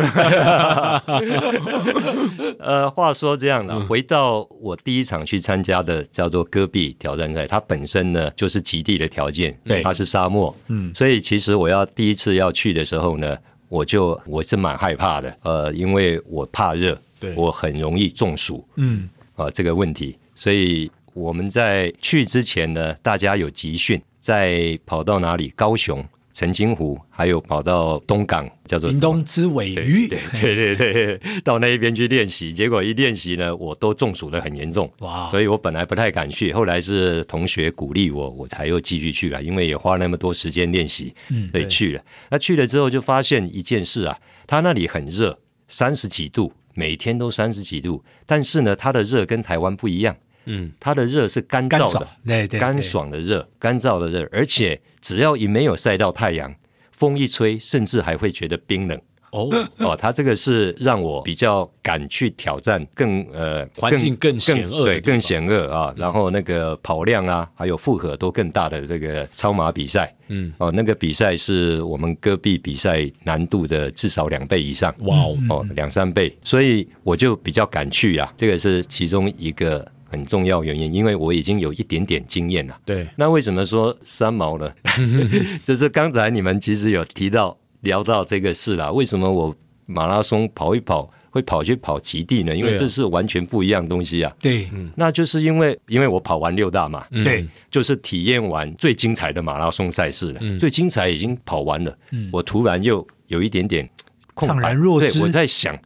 [2.60, 13.38] 呃，话说这样的，嗯、回到我第一场去参加的叫做戈壁挑战赛，它本身呢就是极地的条件，对，它是沙漠，嗯，所以其实我要第一次要去的时候呢。
[13.70, 25.54] 我就我是蛮害怕的，呃，因为我怕热，对，我很容易中暑，嗯，啊、呃，这个问题，所以我们在去之前呢，大家有集训，在跑到哪里？
[25.56, 26.04] 高雄。
[26.40, 35.28] 澄清湖，还有跑到东港，叫做屏东之尾鱼，对对对对，到那一边去练习，结果一练习呢，我都中暑的很严重，哇！
[35.28, 42.02] 所以我本来不太敢去，后来是同学鼓励我，我才又继续去了，因为也花那么多时间练习，嗯，所以去了。
[42.30, 50.16] 那去了之后就发现一件事啊，他那里很热，三十几度，每天都三十几度，但是呢，它的热跟台湾不一样。
[50.52, 56.52] 嗯，它的热是干燥的，对对，干爽的热，干燥的热，而且只要一没有晒到太阳，
[56.92, 59.00] 风一吹，甚至还会觉得冰冷。
[59.32, 65.94] 哦哦，它这个是让我比较敢去挑战更呃环境更险恶，对，更险恶啊。
[65.96, 75.16] 然后那个跑量啊，还有负荷都更大的这个超马比赛，嗯，哦，那个比赛是我们戈壁比赛难度的至少两倍以上，哇
[75.48, 78.34] 哦，两三倍，所以我就比较敢去啊。
[78.36, 79.88] 这个是其中一个。
[80.10, 82.78] 很重要原因，因为我已经有一点点经验了。
[82.84, 84.72] 对，那为什么说三毛呢？
[85.64, 88.92] 就是刚才你们其实有提到聊到这个事啦。
[88.92, 92.56] 为什么我马拉松跑一跑会跑去跑极地呢？
[92.56, 94.34] 因为这是完全不一样东西啊。
[94.40, 100.58] 对，那就是因为因为我跑完六大嘛，对，就是体验完最精彩的马拉松赛事了。
[100.58, 101.96] 最精彩已经跑完了，
[102.32, 103.88] 我突然又有一点点
[104.34, 104.74] 空白。
[104.74, 105.78] 对，我在想。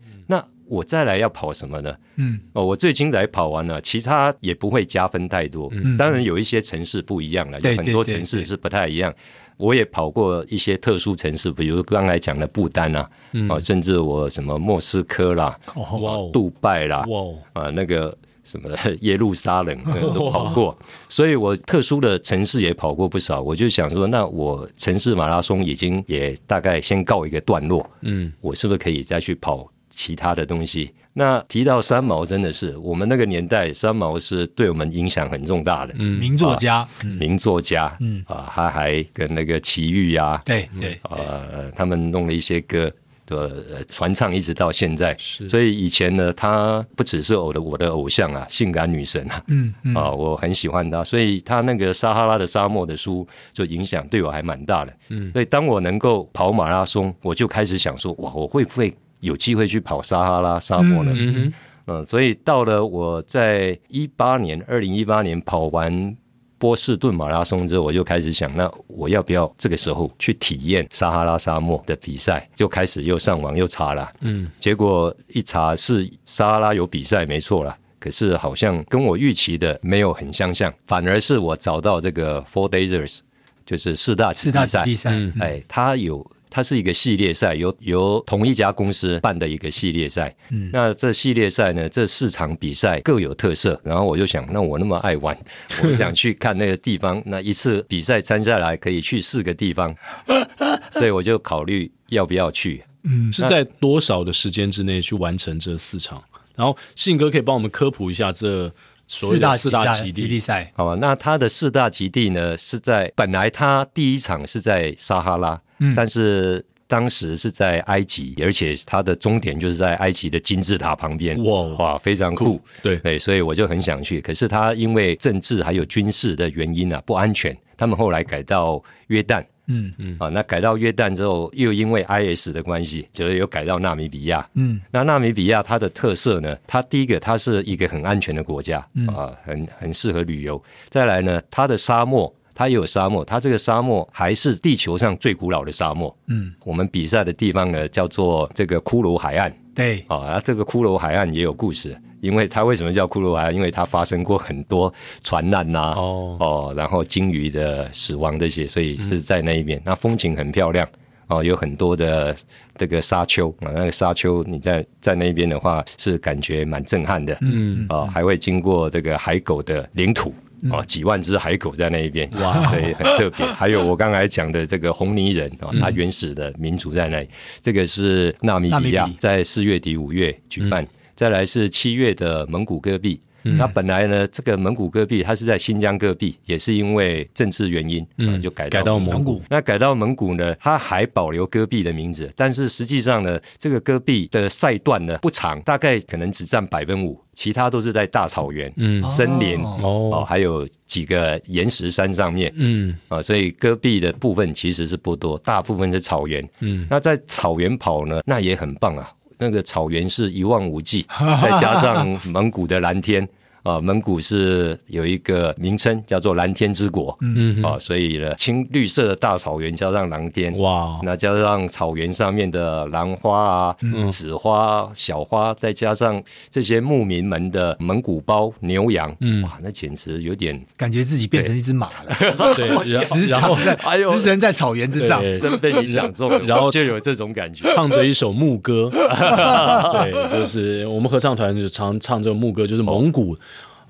[0.67, 1.95] 我再来要跑什么呢？
[2.15, 5.69] 嗯，哦，我最近才跑完了，其他也不会加分太多。
[5.73, 9.13] 嗯，当然有一些城市不一样了，有很多城市是不太一样。
[9.57, 13.09] 我也跑过一些特殊城市，比如刚才讲的不丹啊，
[13.49, 17.05] 哦，甚至我什么莫斯科啦，哦，杜拜啦，
[17.53, 18.69] 啊，那个什么
[19.01, 19.77] 耶路撒冷
[20.13, 20.75] 都跑过，
[21.07, 23.41] 所以我特殊的城市也跑过不少。
[23.41, 29.69] 我就想说，那我城市马拉松已经也大概先告一个段落，嗯，我是不是可以再去跑？
[29.95, 36.87] 其他的东西，那提到三毛，真的是我们那个年代，三毛是对我们影响很重大的，嗯，名作家，
[37.19, 38.23] 名作家，嗯。
[38.27, 42.91] 啊，他还跟那个齐豫呀，对对，呃，他们弄了一些歌
[43.27, 45.15] 的传唱，一直到现在。
[45.19, 54.93] 是，所以以前呢，他不只是我的我的偶像啊，性感女神啊，嗯啊，我很喜欢他，所以他那个撒哈拉的沙漠的书就影响对我还蛮大的。
[55.09, 58.93] 嗯，所以当我能够跑马拉松，我就开始想说，哇，我会不会？
[59.23, 61.13] 有机会去跑撒哈拉沙漠呢？
[61.15, 61.53] 嗯嗯，
[61.87, 66.13] 嗯，所以到了我在一八年，二零一八年跑完
[66.57, 72.45] 波士顿马拉松之后，我就开始想，那我要不要这个时候去体验撒哈拉沙漠的比赛？
[72.53, 83.19] 就开始又上网又查了，嗯，结果一查是撒哈拉有比赛，没错了，可是好像跟我预期的没有很相像，反而是我找到这个 Four Days，
[83.65, 86.29] 就是四大四大比赛，哎，它有。
[86.53, 90.31] 它是一个系列赛，由由同一家公司办的一个系列赛。
[90.51, 93.81] 嗯，那这系列赛呢，这四场比赛各有特色。
[93.83, 95.35] 然后我就想，那我那么爱玩，
[95.83, 97.19] 我想去看那个地方。
[97.25, 99.95] 那一次比赛参下来可以去四个地方，
[100.93, 102.83] 所以我就考虑要不要去。
[103.01, 106.23] 嗯，是在多少的时间之内去完成这四场？
[106.55, 108.71] 然后信哥可以帮我们科普一下这
[109.07, 110.95] 所大四大极地赛，好吧？
[111.01, 115.59] 那它的四大极地呢，是在本来它第一场是在撒哈拉。
[115.95, 121.41] 但是当时是在埃及，而且它的终点就是在埃及的金字塔旁边。
[121.43, 122.61] 哇哇，非常酷！
[122.81, 124.21] 对对，所以我就很想去。
[124.21, 127.57] 可是它因为政治还有军事的原因啊，不安全。
[127.75, 129.43] 他们后来改到约旦。
[129.67, 134.45] 嗯嗯啊，那改到约旦之后，又因为 IS 的关系，就是又改到纳米比亚。
[134.55, 140.61] 嗯，那纳米比亚它的特色呢，它第一个它是一个很安全的国家，啊，很很适合旅游。
[140.89, 142.31] 再来呢，它的沙漠。
[142.53, 146.15] 它也有沙漠，它这个沙漠还是地球上最古老的沙漠。
[146.27, 149.53] 嗯，我们比赛的地方呢，叫做这个骷髅海岸。
[149.75, 153.55] 对，啊，啊这个骷髅海岸也有故事，因为它为什么叫骷髅海岸？
[153.55, 159.79] 因为它发生过很多船难呐、啊，哦哦，然后鲸鱼的死亡这些，所以是在那一边。
[159.79, 160.87] 嗯、那风景很漂亮。
[161.27, 162.35] 哦，有很多的
[162.75, 170.33] 这个沙丘啊，那个沙丘你在在那边的话是感觉蛮震撼的，嗯，哦，还会经过这个海狗的领土，
[170.71, 173.45] 哦，嗯、几万只海狗在那一边，哇，所以很特别。
[173.45, 177.27] 还有我刚才讲的这个红泥人啊，它原始的民族在那里，
[177.61, 183.19] 这个是纳米比亚，在四月底五月举办，再来是七月的蒙古戈壁。
[183.43, 189.41] 那本来呢，这个蒙古戈壁它是在新疆戈壁，也是因为政治原因，嗯，就改到改到蒙古。
[189.49, 209.11] 那改到蒙古呢，它还保留戈壁的名字，但是实际上呢，这个戈壁的赛段呢不长，大概可能只占百分之五，其他都是在大草原、嗯，森林哦，还有几个岩石山上面，嗯，啊，所以戈壁的部分其实是不多，大部分是草原，嗯，那在草原跑呢，那也很棒啊。
[209.43, 211.05] 那个草原是一望无际，
[211.41, 213.27] 再加上蒙古的蓝天。
[213.63, 232.15] 啊，蒙古是有一个名称叫做蓝天之国，嗯哼，啊，所以呢，青绿色的大草原加上蓝天，哇，那加上草原上面的兰花啊、嗯、紫花、小花，再加上这些牧民们的蒙古包、牛羊，嗯，哇，那简直有点感觉自己变成一只马了，
[232.55, 243.37] 对，驰骋在，哎呦，驰骋在草原之上，真被你 讲中了，然后就有这种感觉，唱着一首牧歌，对，就是我们合唱团就常唱这种牧歌，就是蒙古。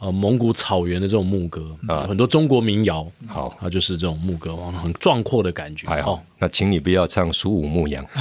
[0.04, 5.88] 呃，蒙古草原的这种牧歌啊，很多中国民谣，好，它就是这种牧歌，很壮阔的感觉。
[5.88, 8.06] 还好，那请你不要唱《苏武牧羊》，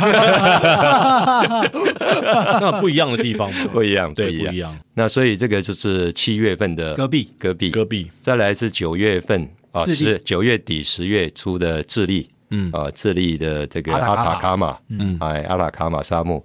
[2.61, 4.79] 那不一样的地方，不一样，对，不一样。
[4.95, 8.09] 那所以这个就是七月份的戈壁，戈壁，戈壁。
[8.21, 12.71] 再来是九月份啊，是九月底十月初的智利，嗯。
[12.71, 16.41] 啊，智利的这个阿塔卡马，嗯，哎，阿塔卡马沙漠。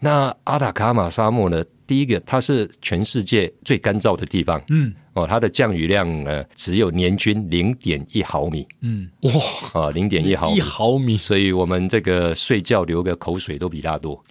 [0.00, 1.62] 那阿塔卡马沙漠呢？
[1.86, 4.62] 第一个，它是全世界最干燥的地方。
[4.68, 8.64] 嗯，哦，它的降雨量呢，只有年均零点一毫米。
[8.80, 9.32] 嗯，哇，
[9.72, 14.24] 啊，零点一毫米，一毫米，所以我们这个睡觉流个口水都比它多。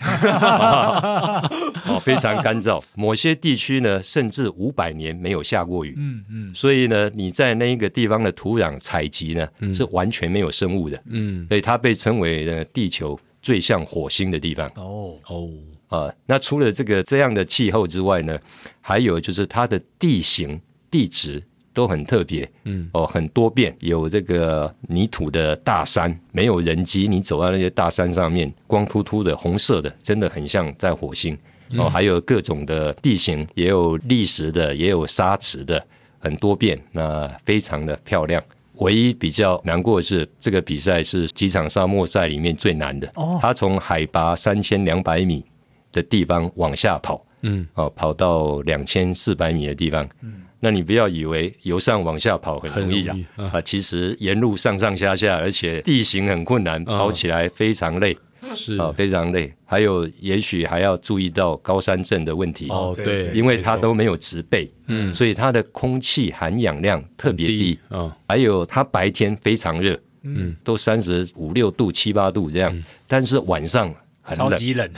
[1.85, 5.93] 哦，非常干燥，某些地区呢，甚至五百年没有下过雨。
[5.97, 10.97] 嗯嗯，所以呢，你在那一个地方的土壤采集呢，是完全没有生物的。
[11.09, 14.67] 嗯，所以它被称为呢，地球最像火星的地方。
[14.75, 15.49] 哦哦。
[15.89, 18.37] 啊，那除了这个这样的气候之外呢，
[18.79, 31.35] 还有就是它的地形地质都很特别，嗯，哦，很多变，有这个泥土的大山，没有人迹，你走到那些大山上面，光秃秃的红色的，真的很像在火星。
[31.75, 35.83] 哦，还有各种的地形，也有砾石的，也有沙池的，
[36.19, 38.43] 很多变，那非常的漂亮。
[38.79, 43.09] 唯一比较难过的是，这个比赛是几场沙漠赛里面最难的。
[43.15, 45.45] 哦，它从海拔三千两百米。
[45.91, 58.15] 的地方往下跑，嗯，哦，跑到两千四百米的地方，嗯，那你不要以为由上往下跑很容易啊，啊，啊，其实沿路上上下下，而且地形很困难，哦、跑起来非常累，
[58.55, 58.77] 是。
[58.77, 59.53] 啊，非常累。
[59.65, 62.67] 还有，也许还要注意到高山症的问题。
[62.69, 73.93] 哦，对，因为它都没有植被，嗯，所以它的空气含氧量特别低，啊、哦，还有它白天非常热，嗯，都三十五六度、七八度这样，嗯、但是晚上。
[74.29, 74.89] 很冷，超级冷，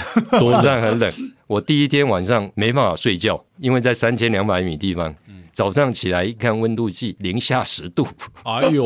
[0.46, 1.12] 晚上 很冷。
[1.48, 5.13] 我第一天晚上没办法睡觉，因为在三千两百米地方。
[5.54, 8.08] 早上起来一看温度计，零下十度。
[8.44, 8.86] 哎呦，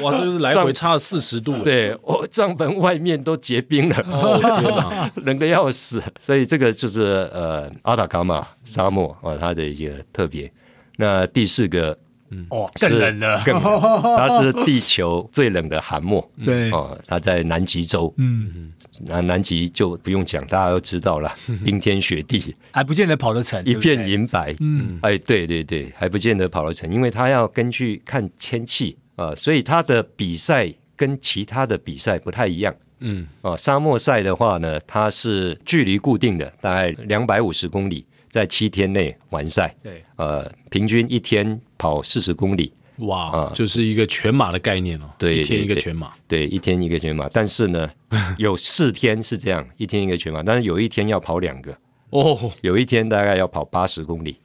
[0.00, 1.62] 哇，这就是来回差了四十度。
[1.62, 6.02] 对，我帐篷外面都结冰了，哦、天哪， 冷的要死。
[6.18, 7.02] 所以这个就是
[7.34, 10.50] 呃阿塔卡马沙漠啊，它的一个特别。
[10.96, 11.96] 那第四个，
[12.30, 16.28] 嗯，哦，更冷了，更冷， 它是地球最冷的寒漠。
[16.44, 18.12] 对，哦，它在南极洲。
[18.16, 18.72] 嗯。
[19.04, 21.30] 那南极就不用讲，大家都知道了，
[21.62, 24.54] 冰天雪地，还不见得跑得成，一片银白。
[24.60, 32.74] 嗯，哎，对对对，还不见得跑得成，因为它要根据看天气啊，所以它的比赛跟其他的比赛不太一样。
[33.00, 39.74] 嗯，哦，沙漠赛的话呢，它是距离固定的，大概两百五十公里，在七天内完赛。
[39.82, 42.70] 对，呃，平均一天跑四十公里。
[42.98, 45.08] 哇，啊、就是一个全马的概念哦。
[45.16, 47.30] 对，一天一个全马，对，一天一个全马。
[47.30, 47.90] 但是呢，
[48.36, 51.74] 有四天是这样，一天一个全马，但是有一天要跑两个
[52.10, 54.36] 哦，有一天大概要跑八十公里。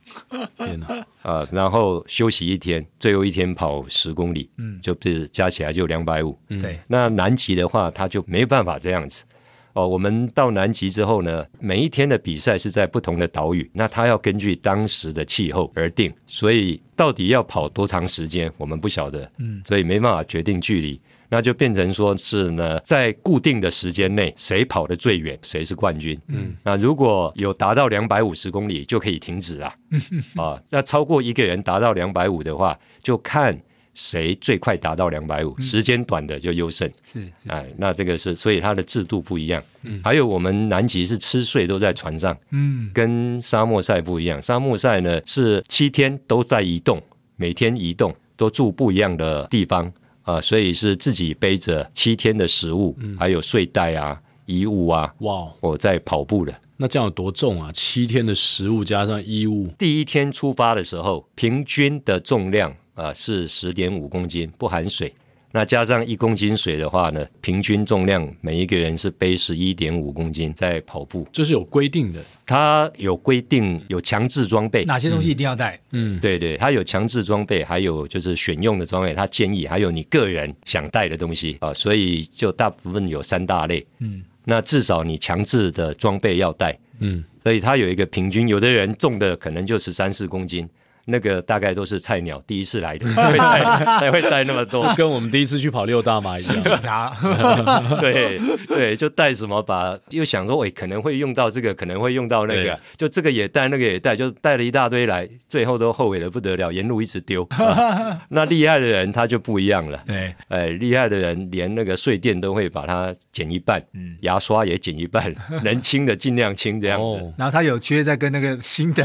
[0.56, 6.38] 天哪， 啊，然后休息一天，最后一天跑十公里，嗯，就是加起来就两百五。
[6.48, 9.26] 对，那南极的话，他就没办法这样子。
[9.74, 21.00] 哦，我们到南极之后呢，每一天的比赛是在不同的岛屿，那它要根据当时的气候而定，所以到底要跑多长时间，我们不晓得，嗯，所以没办法决定距离。
[21.30, 26.20] 那就变成说是呢，在固定的时间内，谁跑得最远，谁是冠军。
[26.28, 29.74] 嗯，那如果有达到两百五十公里，就可以停止了。
[30.36, 33.58] 啊，那超过一个人达到两百五的话，就看。
[33.94, 35.60] 谁最快达到两百五？
[35.60, 36.90] 时间短的就优胜。
[37.04, 39.62] 是，哎，那这个是，所以它的制度不一样。
[39.84, 42.38] 嗯，还有我们南极是吃睡都在船上。
[42.52, 44.42] 嗯，跟沙漠赛不一样。
[44.42, 47.02] 沙漠赛呢是七天都在移动，
[47.36, 49.86] 每天移动，都住不一样的地方
[50.22, 55.14] 啊，呃，所以是自己背着七天的食物，嗯，还有睡袋啊、衣物啊。
[55.20, 56.54] 哇，我在跑步了。
[56.78, 57.70] 那这样有多重啊？
[57.74, 59.68] 七天的食物加上衣物。
[59.78, 62.76] 第一天出发的时候，平均的重量。
[62.94, 65.14] 啊，是十点五公斤，不含水。
[65.54, 71.28] 那加上一公斤水的话呢，平均重量每一个人是背十一点五公斤在跑步。
[71.30, 75.78] 这是有规定的，它有规定，有强制装备，哪些东西一定要带？
[75.92, 83.86] 嗯，对对，它有强制装备，还有就是选用的装备，它建议还有你个人想带的东西啊，所以就大部分有三大类。
[84.00, 86.80] 嗯，那至少你强制的装备要带。
[87.00, 90.66] 嗯，所以它有一个平均，有的人重的可能就十三四公斤。
[91.06, 93.60] 那个大概都是菜鸟，第一次来的，才 会带，
[94.00, 96.62] 才会带那么多，跟我们第一次去跑六大马一样。
[98.00, 107.44] 对对，就带什么把，又想说，喂，可能会用到这个，可能会用到那个，就这个也带，那个也带，就带了一大堆来，最后都后悔的不得了，沿路一直丢。
[107.52, 115.34] 啊、 那厉害的人他就不一样了，对，哎，厉害的人连那个睡垫都会把它剪一半，嗯，牙刷也剪一半，
[115.64, 117.04] 能清的尽量清这样子。
[117.04, 119.04] 哦、然后他有缺再跟那个新的，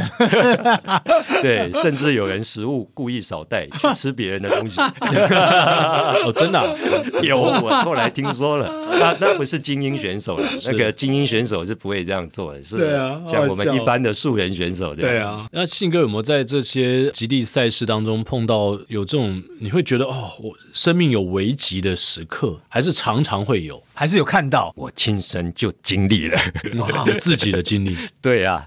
[1.40, 1.70] 对。
[1.86, 6.74] 甚至有人食物故意少带 去吃别人的东西，哦，真的、啊、
[7.22, 8.68] 有，我后来听说了，
[8.98, 12.76] 那那不是精英选手了，那个精英选手是不会这样做的，是。
[12.96, 15.46] 啊，像我们一般的素人选手这样，对啊。
[15.52, 24.72] 那信哥有没有在这些极地赛事当中碰到有这种你会觉得哦，我生命有危急的时刻，还是常常会有，还是有看到？
[24.74, 26.36] 我亲身就经历了，
[26.78, 28.66] 哇，自己的经历， 对啊。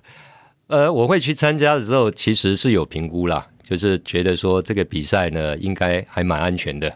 [0.70, 6.96] 呃，我会去参加的时候，其实是有评估啦，就是觉得说这个比赛呢，应该还蛮安全的，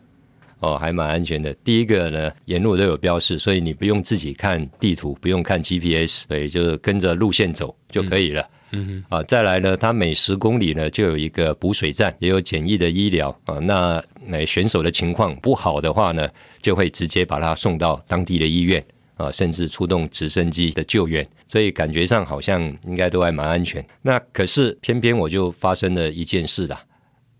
[0.59, 1.51] 哦，还蛮安全的。
[1.63, 8.47] 第一个呢，沿路都有标示，所以你不用自己看地图，不用看 GPS，所以就跟着路线走就可以了。
[8.73, 13.57] 嗯哼，啊，再来呢，它每十公里呢就有一个补水站，也有简易的医疗啊。
[13.57, 16.29] 那那选手的情况不好的话呢，
[16.61, 18.83] 就会直接把他送到当地的医院。
[19.15, 23.85] 啊，甚至出动直升机的救援，所以感觉上好像应该都还蛮安全。
[24.01, 26.83] 那可是偏偏我就发生了一件事啦，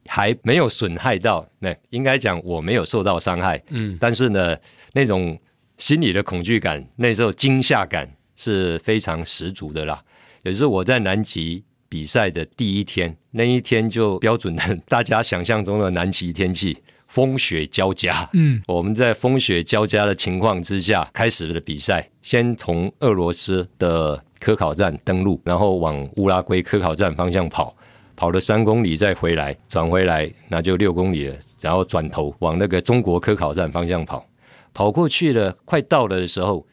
[0.06, 3.62] 还没有损害到，那应该讲我没有受到伤害。
[3.70, 4.56] 嗯，但是呢，
[4.94, 5.40] 那种
[5.78, 10.04] 心理的恐惧感，那时候惊吓感是非常十足的啦。
[10.44, 16.78] 也是我在南极比赛的第一天，那一天就标准的 大家想象中的南极天气。
[17.14, 22.10] 风雪交加，嗯，我们在风雪交加的情况之下开始了比赛。
[22.24, 27.76] 先从俄罗斯的科考站登陆，然后往乌拉圭科考站方向跑，
[28.16, 31.36] 跑了三公里再回来，转回来那就六公里了。
[31.62, 34.28] 然后转头往那个中国科考站方向跑，
[34.74, 36.66] 跑过去了，快到了的时候，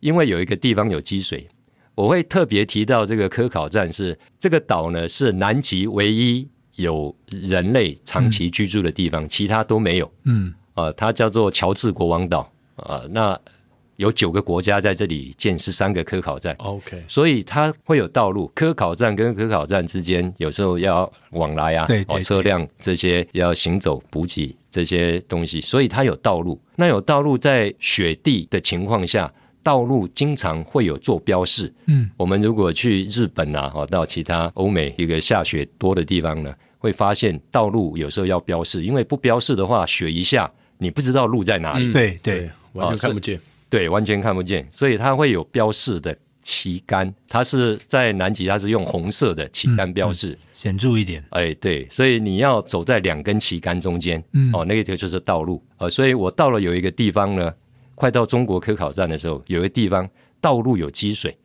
[0.00, 1.46] 因为有一个地方有积水，
[1.94, 6.48] 我会特别提到这个科考站是这个岛呢，是南极唯一。
[6.76, 10.10] 有人类长期居住的地方，嗯、其他都没有。
[10.24, 12.40] 嗯，啊、呃，它叫做乔治国王岛。
[12.76, 13.38] 啊、呃，那
[13.96, 16.54] 有九个国家在这里建十三个科考站。
[16.58, 26.58] OK，所以它会有道路，科考站跟科考站之间有时候要往来啊，哦，车辆这些要行走补给这些东西，所以它有道路。
[26.74, 29.30] 那有道路在雪地的情况下，
[29.62, 31.72] 道路经常会有做标示。
[31.86, 41.86] 嗯，我们如果去日本啊，哦，到其他欧美一个下雪多的地方呢，会发现道路有时候要标示，因为不标示的话，雪一下你不知道路在哪里。
[41.86, 43.40] 嗯、对对，完全看不见。
[43.70, 44.66] 对，完全看不见。
[44.70, 51.24] 所以它会有标示的旗杆，它是在南极，它是用红色的旗杆标示，显著一点。
[51.30, 54.22] 哎，对，所以你要走在两根旗杆中间。
[54.32, 55.62] 嗯，哦，那个条就是道路。
[55.78, 57.52] 呃，所以我到了有一个地方呢。
[57.94, 60.08] 快到中国科考站的时候，有一个地方
[60.40, 61.36] 道路有积水，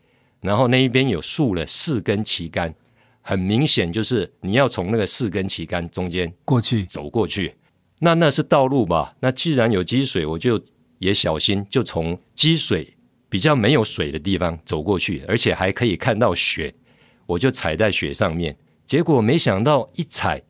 [0.42, 2.74] 然后那一边有竖了四根旗杆，
[3.22, 7.56] 很明显就是你要从那个四根旗杆中间过去走过去。
[8.00, 9.16] 那那是道路吧？
[9.20, 10.62] 那既然有积水，我就
[11.00, 12.96] 也小心，就从积水
[13.28, 16.74] 比较没有水的地方走过去，而且还可以看到雪，
[17.26, 18.56] 我就踩在雪上面。
[18.86, 20.42] 结果没想到一踩，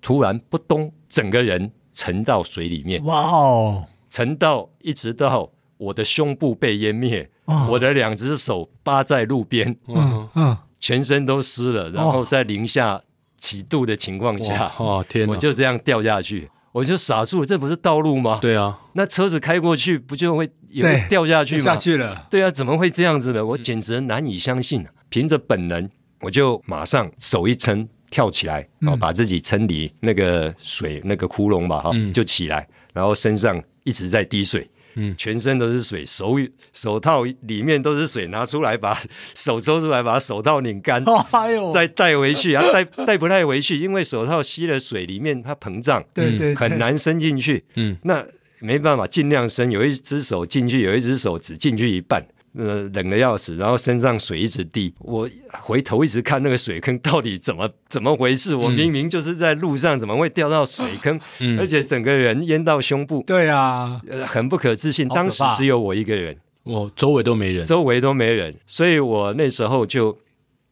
[0.00, 3.04] 突然扑通，整个人沉到水里面。
[3.04, 3.84] 哇哦！
[4.16, 12.98] 沉到一直到我的胸部被淹灭，哦、我的两只手扒在路边，嗯嗯，全身都湿了，然后在零下
[13.36, 18.38] 几度的情况下，哦天，我就这样掉下去，我就傻住了，这不是道路吗？
[18.40, 21.62] 对啊，那车子开过去不就会也会掉下去吗？
[21.62, 22.26] 下去了。
[22.30, 23.44] 对啊，怎么会这样子呢？
[23.44, 24.90] 我简直难以相信啊！
[25.10, 25.86] 凭着本能，
[26.22, 34.68] 我就马上手一撑，跳起来，然后把自己撑离那个水那个窟窿吧，哈，就起来，然后身上一直在滴水。
[34.98, 36.34] 嗯，全身都是水，手
[36.72, 38.98] 手套里面都是水，拿出来把
[39.34, 43.78] 手抽出来，把手套拧干， 哎呦，再带回去啊，带带不太回去？
[43.78, 47.62] 因为手套吸了水，里面它膨胀，对对，很难伸进去。
[47.74, 48.24] 嗯，那
[48.60, 52.26] 没办法，尽量伸，有一只手进去，有一只手只进去一半。
[52.58, 55.28] 呃，冷的要死，然后身上水一直滴，我
[55.60, 58.54] 回头一直看那个水坑到底怎么 怎么回事？
[58.54, 61.20] 我明明就是在路上，怎么会掉到水坑？
[61.40, 63.22] 嗯、而且整个人淹到胸部。
[63.26, 65.06] 对啊，呃，很不可置信。
[65.08, 70.16] 当时只有我一个人，我周围都没人，周围都没人，所以我那时候就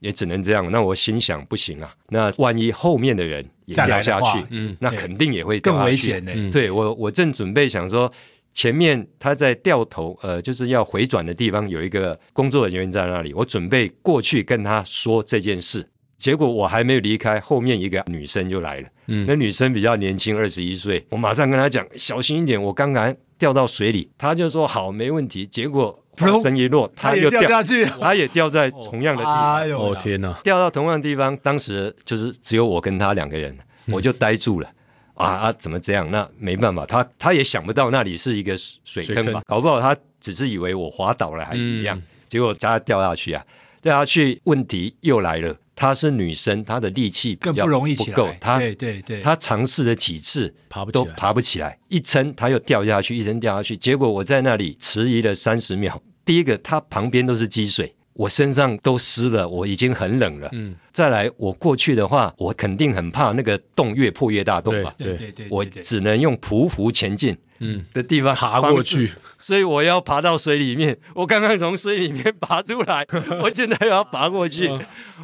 [0.00, 0.70] 也只能这样。
[0.72, 6.50] 那我心想，不行啊，那万一后面的人也掉下去，嗯，那肯定也会掉下去，更危险呢。
[6.50, 8.10] 对我，我正准备想说。
[8.54, 15.84] 前面他在掉头，呃，就是要回转的地方有一个工作人员在那里，我准备过去跟他说这件事，
[16.16, 34.70] 结果我还没有离开，后面一个女生就来了，嗯，那女生比较年轻，二十一岁，我马上跟她讲小心一点，我刚刚掉到水里，她就说好，没问题，结果话声一落，他又掉，掉下去，他也掉在同样的地方，哦，哦天哪，掉到同样的地方，当时就是只有我跟他两个人，我就呆住了。
[35.16, 35.52] 嗯啊啊！
[35.52, 36.10] 怎么这样？
[36.10, 39.32] 那没办法，他他也想不到那里是一个水坑吧？
[39.32, 41.98] 坑搞不好他只是以为我滑倒了还是怎么样？
[41.98, 43.44] 嗯、结果他掉下去啊！
[43.80, 45.56] 掉下去，问题又来了。
[45.76, 47.96] 她是女生，她的力气更不容易。
[47.96, 51.76] 不够，她对对对，她尝试了几次，爬不都爬不起来。
[51.88, 53.76] 一撑，她又掉下去，一撑掉下去。
[53.76, 56.00] 结果我在那里迟疑了三十秒。
[56.24, 57.92] 第一个，她旁边都是积水。
[58.14, 60.48] 我身上都湿了，我已经很冷了。
[60.52, 64.94] 嗯，再来我过去的话，我肯定很怕那个洞越破越大洞吧？
[64.96, 67.36] 对对对，我只能用匍匐前进。
[67.60, 70.96] 嗯，的地方爬过去，所以我要爬到水里面。
[71.14, 73.06] 我刚刚从水里面爬出来，
[73.40, 74.68] 我现在又要爬过去。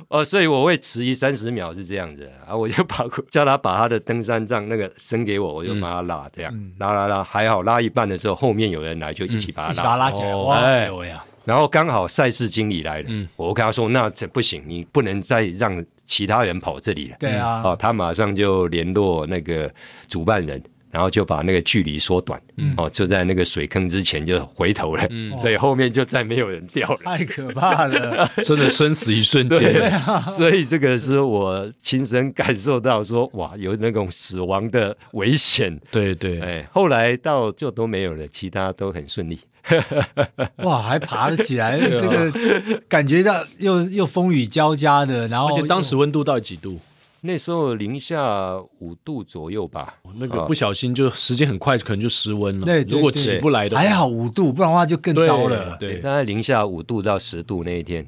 [0.07, 10.31] 哦，所以我会迟疑三十秒是这样子啊，我就爬过，叫他把他的登山杖那个伸给我，我就把他拉这样拉拉拉，还好拉一半的时候，后面有人来就一起把他拉拉起来。
[10.51, 11.25] 哎呦呀！
[11.45, 19.73] 然后刚好赛事经理来了，嗯、我跟他说：“那这不行，你不能再让其他人跑这里了。”对啊，哦，他马上就联络那个
[20.07, 26.99] 主办人，然后就把那个距离缩短，嗯、哦，就在那个水坑之前就回头了，嗯、 所以后面就再没有人掉了。
[27.05, 29.93] 太可怕了， 真的生死一瞬间。
[30.31, 35.79] 所以这个是我亲身感受到说，哇，有那种死亡的危险。
[35.91, 39.39] 对对，哎，后来到就都没有了，其他都很顺利。
[40.65, 46.81] 哇，还爬得起来，这个感觉到又又风雨交加的，然后而且当时温度到几度？
[47.21, 49.95] 那时候零下五度左右吧。
[50.17, 52.67] 那个不小心就时间很快，可能就失温了。
[52.67, 55.77] 对，如果起不来的话，还好五度，不然的话就更糟了。
[55.79, 58.07] 对，大概零下五度到十度那一天，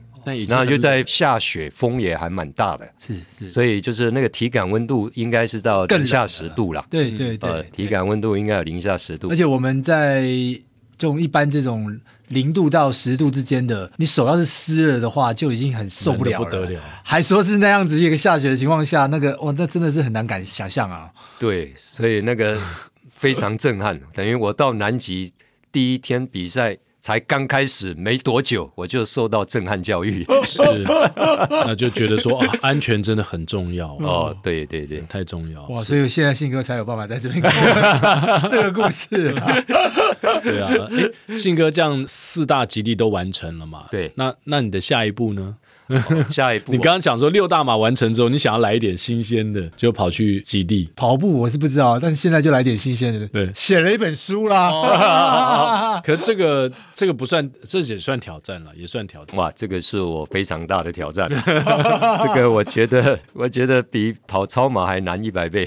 [0.48, 2.88] 然后就在下雪，风也还蛮大的。
[2.98, 6.84] 是是，所以就是那个体感温度应该是到零下十度了。
[6.90, 9.28] 对对对，体感温度应该有零下十度。
[9.28, 10.26] 而且我们在。
[10.98, 12.00] 这种一般这种
[12.32, 16.80] 零度到十度之间的，你手要是湿了的话，就已经很受不了了，不得了。
[17.04, 21.10] 还说是那样子一个下雪的情况下，那个哇，那真的是很难敢想象啊。
[21.38, 22.58] 对，所以那个
[23.14, 24.00] 非常震撼。
[24.14, 25.32] 等于我到南极
[25.70, 26.78] 第一天比赛。
[27.02, 30.62] 才刚开始没多久，我就受到震撼教育，是，
[31.50, 35.82] 那就觉得说啊，安全真的很重要哦，对对对，太重要哇！
[35.82, 37.52] 所以现在信哥才有办法在这边讲
[38.48, 39.34] 这个故事，
[40.42, 40.88] 对啊，
[41.28, 43.86] 哎，信哥这样四大基地都完成了嘛？
[43.90, 45.56] 对，那那你的下一步呢？
[46.30, 51.40] 下一步， 你刚刚讲说六大马完成之后，你想要来一点新鲜的，就跑去基地跑步。
[51.40, 53.26] 我是不知道，但是现在就来点新鲜的。
[53.28, 54.68] 对，写了一本书啦。
[54.70, 59.38] 哦、 可这个这个不算，这也算挑战了，也算挑战。
[59.38, 61.28] 哇，这个是我非常大的挑战。
[61.45, 65.66] 这个我觉得，我觉得比跑超马还难一百倍。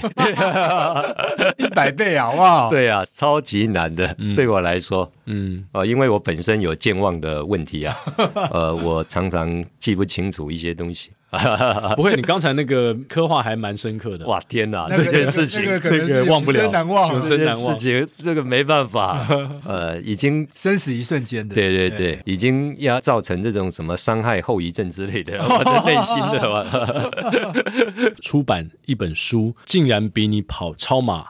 [1.58, 2.70] 一百倍啊，好不好？
[2.70, 5.10] 对啊，超级难的，嗯、对我来说。
[5.26, 7.96] 嗯，呃，因为我本身有健忘的问题啊，
[8.52, 11.10] 呃，我常常记不清楚一些东西。
[11.96, 14.24] 不会，你刚才那个刻画还蛮深刻的。
[14.26, 17.74] 哇，天哪，这件事情这个 忘不了，永生难忘，永生难忘。
[17.74, 19.26] 事情这个没办法，
[19.66, 21.54] 呃，已经生死一瞬间的。
[21.54, 28.14] 对对对，已经要造成这种什么伤害后遗症之类的，我的内心的。
[28.22, 31.26] 出版一本书，竟然比你跑超马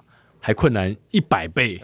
[0.47, 1.83] 还困难一百倍，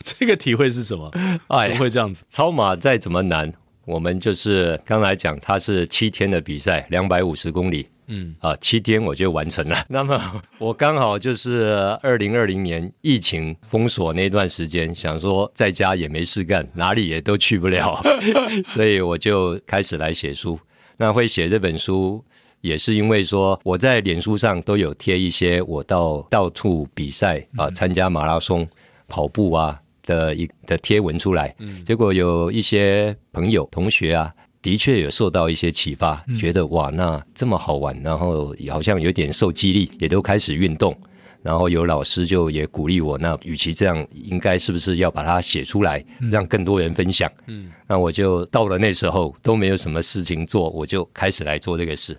[0.00, 1.12] 这个体会是什么？
[1.48, 2.24] 哎，不会这样子。
[2.30, 3.52] 超马再怎么难，
[3.84, 7.86] 我们就是刚才讲，它是七天的比赛，两百五十公里。
[8.06, 9.76] 嗯啊，七天我就完成了。
[9.90, 10.18] 那么
[10.56, 18.02] 我刚好就是二零二零年疫情封锁那段时间，想说在家也没事干，哪里也都去不了，
[18.68, 20.58] 所以我就开始来写书。
[20.96, 22.24] 那会写这本书，
[22.60, 28.66] 也是因为说我在脸书上都有贴一些我到到处比赛啊，参加马拉松、
[29.06, 31.54] 跑步啊的一的贴文出来。
[31.58, 34.32] 嗯，结果有一些朋友、同学啊。
[34.60, 40.94] 的确有受到一些启发，觉得哇，那这么好玩，然后好像有点受激励，也都开始运动。
[41.42, 47.30] 然后有老师就也鼓励我，那与其这样，应该是不是要把它写出来，让更多人分享？
[47.46, 52.16] 嗯，那我就到了那时候都没有什么事情做，我就开始来做这个事。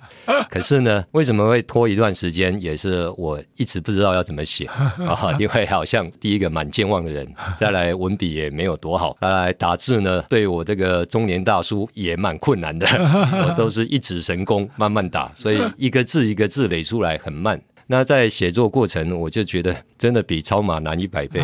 [0.49, 2.59] 可是呢，为什么会拖一段时间？
[2.59, 7.27] 也是我一直不知道要怎么写 啊，因为好像第一个蛮健忘的人，
[7.59, 12.87] 再来文笔也没有多好，再来打字呢，对我这个中年大叔也蛮困难的，
[13.47, 17.59] 我都是一指神功慢慢打，所以一个字一个字垒出来很慢。
[17.91, 21.41] 那在写作过程，我就觉得 真的比超马难一百倍。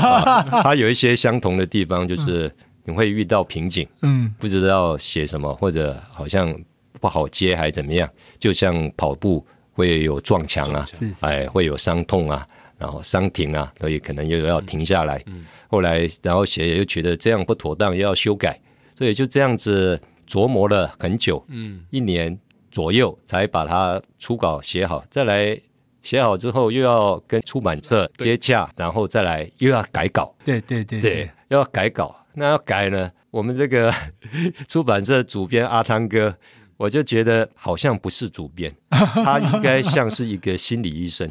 [0.64, 2.50] 它有一些相同的地方，就是
[2.84, 6.58] 你会遇到瓶颈，嗯，不知道写什么，或者好像
[7.02, 8.08] 不好接，还怎么样？
[8.38, 10.86] 就像跑步会有撞墙啊，
[11.20, 15.22] 哎，会有伤痛啊，然后伤停啊，所以可能又要停下来。
[15.68, 18.58] 后来然后写又觉得这样不妥当，又要修改，
[18.96, 22.38] 所以就这样子琢磨了很久，嗯，一年
[22.70, 25.60] 左右才把它初稿写好，再来。
[26.04, 30.32] 写好之后，又要跟出版社接洽，然后再来又要改稿。
[30.44, 32.14] 对对对，对，对，又要改稿。
[32.34, 33.10] 那要改呢？
[33.30, 33.92] 我们这个
[34.68, 36.36] 出版社主编阿汤哥，
[36.76, 41.26] 我就觉得好像不是主编， 他应该像是一个心理医生。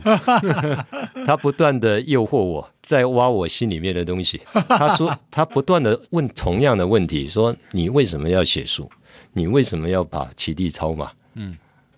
[1.24, 4.42] 他不断的诱惑我，在挖我心里面的东西。
[4.68, 8.90] 他说，他不断的问同样的问题，说你为什么要写书？
[9.34, 11.12] 你为什么要把骑地超马？
[11.36, 11.56] 嗯，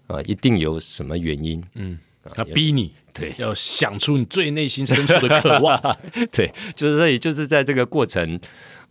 [0.07, 1.63] 啊，一定有什么原因。
[1.76, 1.97] 嗯。
[2.34, 5.97] 他逼你，对，要想出你最内心深处的渴望，
[6.32, 8.39] 对，就是所以就是在这个过程，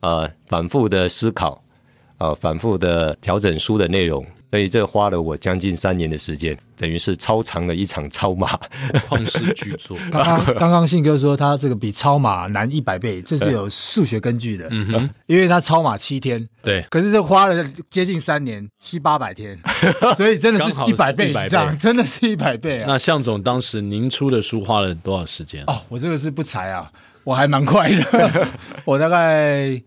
[0.00, 1.62] 呃，反复的思考，
[2.18, 4.24] 呃，反复的调整书的内容。
[4.54, 8.56] 所以这花了我将近三年的时间，等于是超长的一场超马，
[9.08, 9.98] 旷世巨作。
[10.12, 14.68] 刚刚 刚刚信哥说他这个比超马难一百倍，这是有数学根据的。
[14.70, 19.58] 嗯哼，因为他超马七天，对，可是这花了接近三年，七八百天，
[20.16, 22.84] 所以真的是一百倍以上，真的是一百倍啊。
[22.86, 25.64] 那向总当时您出的书花了多少时间？
[25.66, 26.88] 哦，我这个是不才啊，
[27.24, 28.48] 我还蛮快的，
[28.86, 29.82] 我大概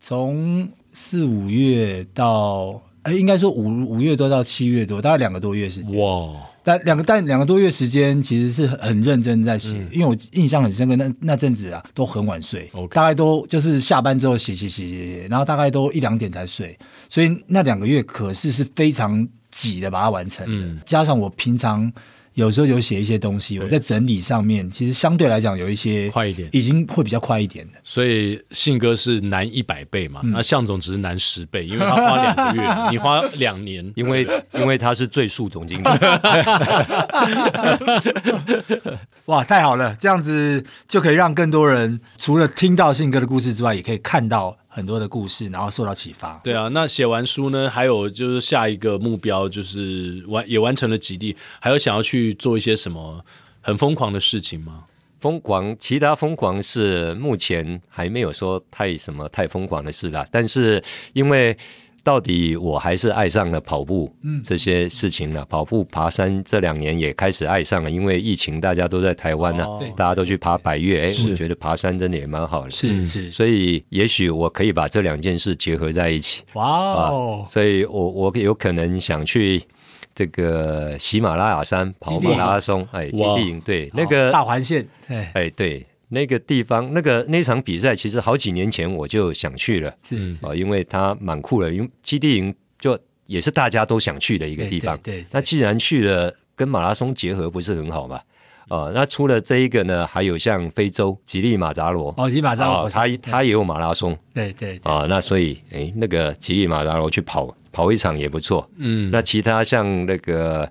[0.00, 2.82] 从四五月到。
[3.08, 5.98] 哎，应该说五五月多到七月多，大概两个多月时间。
[5.98, 6.28] 哇！
[6.62, 16.78] 但两个但两个多月时间，其实是很认真在写，嗯、因为我印象很深刻，那那阵子啊，都很晚睡.大概都就是下班之后写写写写写，然后大概都一两点才睡，
[17.08, 21.90] 所以那两个月可是是非常挤的把它完成的，嗯、加上我平常。
[22.38, 27.72] 有时候有写一些东西，我在整理上面，其实相对来讲有一些快一点，已经会比较快一点的。
[27.82, 30.20] 所以信哥是难一百倍嘛？
[30.22, 32.62] 那向总只是难十倍，因为他花两个月，
[32.92, 34.24] 你花两年，因为
[34.54, 35.84] 因为他是最速总经理。
[39.26, 44.56] 哇，太好了，这样子就可以让更多人除了听到信哥的故事之外，也可以看到。
[44.68, 46.38] 很多的故事，然后受到启发。
[46.44, 53.24] 对啊，那写完书呢，还有就是下一个目标就是完也完成了极地，还有想要去做一些什么
[53.60, 54.84] 很疯狂的事情吗？
[55.20, 60.82] 疯狂，其他疯狂是目前还没有说太什么太疯狂的事啦，但是
[61.14, 61.56] 因为。
[62.08, 65.44] 到底我还是爱上了跑步，嗯，这些事情了。
[65.44, 73.30] 跑步、爬山这两年也开始爱上了，因为疫情大家都在台湾呢，大家都去爬百越，哎，我觉得爬山真的也蛮好的，是是。
[73.30, 77.44] 所以也许我可以把这两件事结合在一起，哇哦！
[77.46, 79.62] 所以我我有可能想去
[80.14, 85.84] 这个喜马拉雅山跑马拉松，哎，基地营，对，那个大环线，哎，对。
[86.10, 94.98] 那个地方，那个那场比赛，其实好几年前我就想去了，是啊，因为它蛮酷的，因为基地营就也是大家都想去的一个地方。
[95.02, 98.20] 对，那既然去了，跟马拉松结合不是很好嘛？
[98.68, 104.16] 啊，那除了这一个呢，还有像非洲吉利马扎罗，哦，吉力马扎罗，它它也有马拉松。
[104.32, 108.68] 对对啊，那所以哎，那个吉利马扎罗去跑跑一场也不错。
[108.76, 110.70] 嗯，那其他像那个。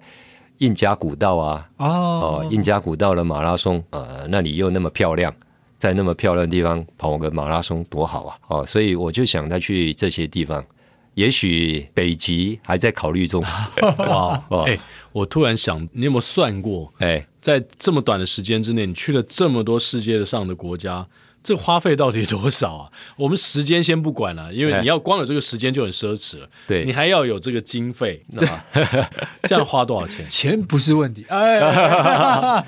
[0.60, 5.34] 印加古道啊，哦，印加古道的马拉松，呃，那里又那么漂亮，
[5.78, 8.38] 在那么漂亮的地方跑个马拉松多好啊！
[8.48, 10.66] 哦，所以我就想再去这些地方，
[11.14, 13.44] 也许北极还在考虑中。
[14.00, 14.80] 哇， 哎、欸，
[15.12, 16.92] 我突然想，你有没有算过？
[16.98, 21.06] 哎，在这么短的时间之内，你去了这么多世界上的国家，
[21.48, 22.92] 这花费到底多少啊？
[23.16, 26.50] 我们时间先不管了，因为你要光有这个时间就很奢侈了。
[26.68, 28.46] 对，你还要有这个经费，这
[29.48, 30.28] 这样花多少钱？
[30.28, 31.26] 钱不是问题。
[31.30, 32.62] 哎，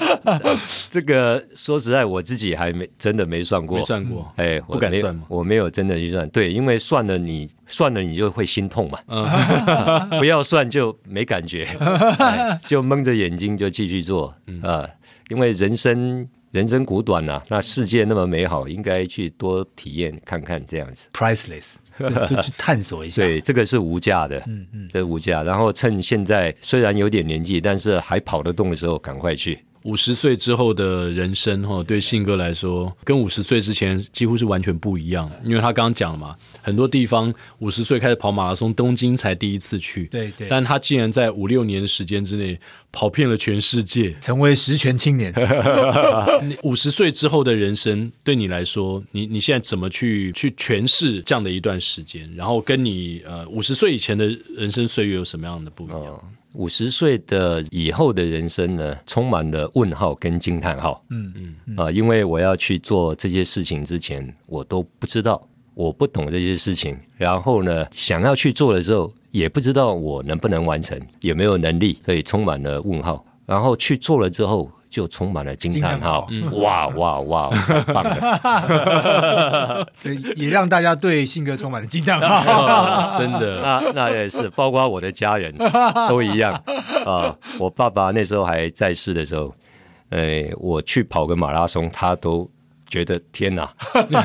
[0.89, 4.31] 这个说实在，我自己还没真的没算过，没算过。
[4.37, 5.23] 哎，不敢算吗？
[5.27, 6.29] 我没有真的去算。
[6.29, 8.97] 对，因为算了你算了你就会心痛嘛。
[9.09, 11.67] 嗯，不要算就没感觉，
[12.65, 14.87] 就蒙着眼睛就继续做啊，
[15.27, 16.25] 因为人生。
[16.51, 21.07] 人生苦短呐、啊，那世界那么美好，应该去多体验看看这样子。
[21.13, 23.21] Priceless，就，就去探索一下。
[23.23, 25.43] 对，这个是无价的，嗯嗯，这无价。
[25.43, 29.59] 然后趁现在虽然有点年纪，但是还跑得动的时候，赶快去。
[29.83, 35.31] 五十岁之后的人生，哈，对信哥来说，跟五十岁之前几乎是完全不一样。
[35.43, 40.47] 因为他刚刚讲了嘛，很多地方五十岁开始跑马拉松，东京才第一次去，对对。
[40.49, 42.59] 但他竟然在五六年的时间之内
[42.91, 45.33] 跑遍了全世界，成为十全青年。
[46.63, 52.29] 五十岁之后的人生，对你来说，你你现在怎么去去诠释这样的一段时间？
[52.35, 55.99] 然后跟你呃五十岁以前的人生岁月有什么样的不一样？
[55.99, 56.23] 哦
[56.53, 61.03] 五十岁的以后的人生呢，充满了问号跟惊叹号。
[61.09, 66.97] 嗯嗯啊、呃，因为我要去做这些事情之前，我都不知道，我不懂这些事情。
[67.17, 73.23] 然后呢，想要去做的时候，也不知道我能不能完成，有没有能力，所以充满了问号。
[73.45, 74.69] 然后去做了之后。
[74.89, 79.87] 就充满了惊叹号，哇哇哇，太棒的！
[79.99, 83.61] 这也让大家对性格充满了惊叹号， 真的。
[83.61, 85.53] 那那也是，包括我的家人
[86.09, 86.53] 都一样
[87.05, 87.35] 啊。
[87.59, 89.53] 我爸爸那时候还在世的时候，
[90.09, 92.49] 呃，我去跑个马拉松，他都。
[92.89, 93.71] 觉得天哪，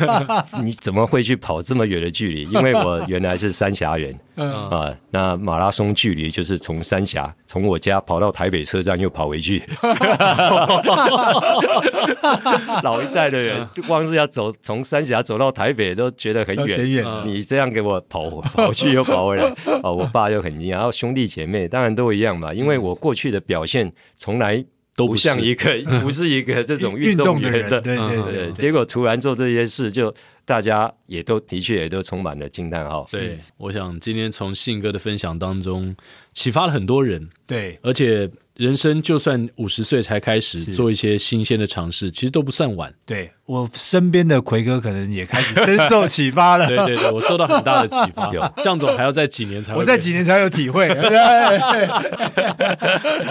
[0.63, 2.43] 你怎么会去跑这么远的距离？
[2.51, 9.63] 因为我原来是三峡人 啊，那马拉松距离就是从三峡从我家跑到台北车站又跑回去。
[12.83, 19.45] 老一代的人就光是要走从三峡走到台北都觉得很远，你这样给我跑跑去又跑回来，
[19.83, 20.73] 哦，我爸又很惊讶。
[20.75, 24.65] 然后兄弟姐妹当然都一样嘛，因为我过去的表现从来。
[24.97, 28.53] 都不像一个，不是一个这种运动员的，对对对。
[28.53, 30.15] 结果突然做这些事，就
[30.45, 33.05] 大家也都的确也都充满了惊叹号。
[33.11, 35.95] 对，我想今天从信哥的分享当中
[36.33, 37.29] 启发了很多人。
[37.47, 38.31] 对，而且。
[38.57, 42.95] 人生就算五十岁才开始做一些新鲜的尝试，其实都不算晚。
[43.05, 46.65] 对，我身边的奎哥可能也开始深受启发了。
[46.71, 48.31] 对对对，我受到很大的启发。
[48.63, 50.87] 向总还要在几年才，我在几年才有体会。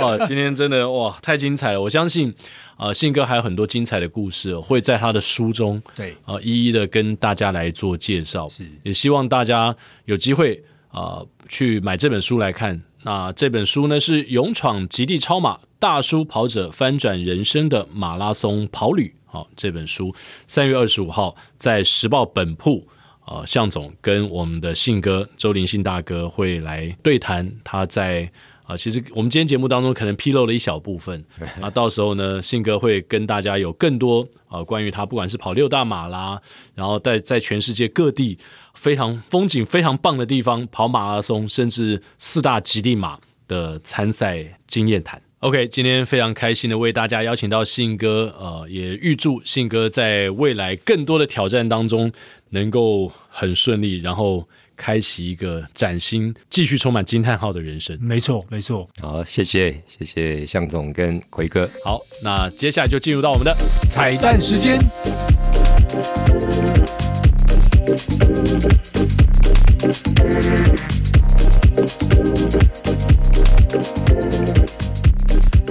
[0.01, 1.82] 哇，今天真的哇，太精彩了！
[1.82, 2.36] 我相信
[2.76, 8.47] 啊、呃，信哥还有很多精彩的故事会在他的书中，对啊、呃，一一的跟大家来做介绍。
[8.49, 12.82] 是，也希望大家有机会啊、呃，去买这本书来看。
[13.03, 19.13] 那这本书呢，是勇闯极地超马大叔跑者翻转人生的马拉松跑旅。
[19.26, 20.13] 好，这本书
[20.47, 22.88] 三月二十五号在时报本铺，
[23.26, 27.51] 呃，向总跟我们的信哥周林信大哥会来对谈。
[27.63, 28.32] 他在
[28.76, 31.24] 其实我们今天节目当中可能披露了一小部分。
[31.61, 36.41] 那到时候呢，信哥会跟大家有更多啊、呃，关于他不管是跑六大马啦，
[36.76, 38.38] 然后在在全世界各地。
[38.74, 45.21] 非常风景非常棒的地方，跑马拉松，甚至四大极地马的参赛经验谈。
[45.39, 52.11] OK，今天非常开心的为大家邀请到信哥，呃，也预祝信哥在未来更多的挑战当中
[52.49, 57.97] 能够很顺利，然后开启一个崭新、继续充满惊叹号的人生。
[58.01, 58.89] 没错，没错。
[58.99, 61.69] 好，谢谢，谢谢向总跟奎哥。
[61.84, 63.53] 好，那接下来就进入到我们的
[63.88, 64.80] 彩蛋时间。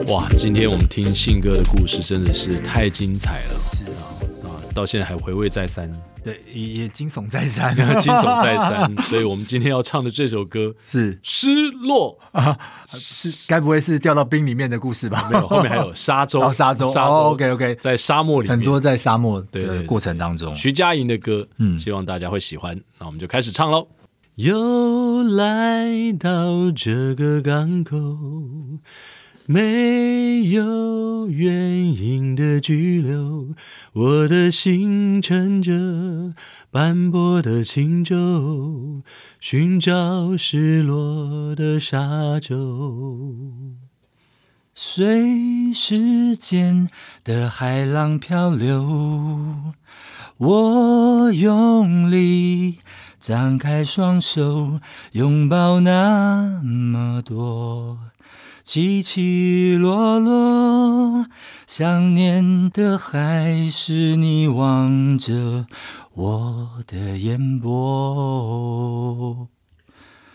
[0.08, 3.60] 哇，今天我们听信哥的故事真的是太精彩了，
[4.72, 5.90] 到现在还回味再三，
[6.24, 8.94] 对，也也惊悚再三， 惊悚再三。
[9.04, 12.58] 所以我们今天要唱的这首歌是《失落》啊，
[12.88, 15.28] 是该不会是掉到冰里面的故事吧？
[15.30, 22.78] 没有，后面还有沙洲，哦、沙洲，沙洲、哦、，OK OK，在沙漠里面，很多在沙漠的过程当中，徐佳莹的歌，嗯，希望大家会喜欢。
[22.98, 23.86] 那我们就开始唱喽。
[24.36, 27.96] 又来到这个港口。
[29.46, 33.54] 没有原因的拘留，
[33.92, 36.32] 我的心乘着
[36.70, 39.02] 斑驳的轻舟，
[39.40, 43.34] 寻找失落的沙洲。
[44.74, 46.88] 随时间
[47.24, 49.74] 的海浪漂流，
[50.38, 52.78] 我用力
[53.20, 54.80] 张开双手，
[55.12, 57.98] 拥抱那么多。
[58.72, 61.26] 起起落落，
[61.66, 65.66] 想念的还是你望着
[66.14, 69.48] 我的眼波。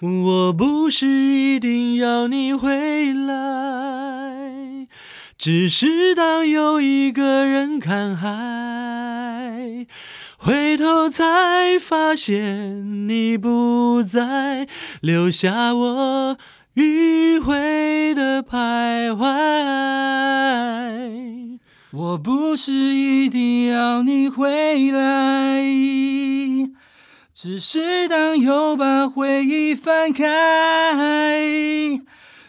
[0.02, 4.88] 我不是一定要你回来，
[5.36, 9.88] 只是当有一个人看海，
[10.38, 14.68] 回头才发现你不在，
[15.02, 16.38] 留下我
[16.78, 19.26] 迂回的徘徊。
[21.92, 25.64] 我不是一定要你回来。
[27.34, 30.24] 只是当又把回忆翻开，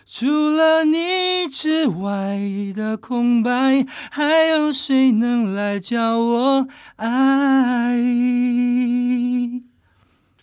[0.07, 2.39] 除了你之外
[2.75, 7.97] 的空白，还有谁能来教我爱？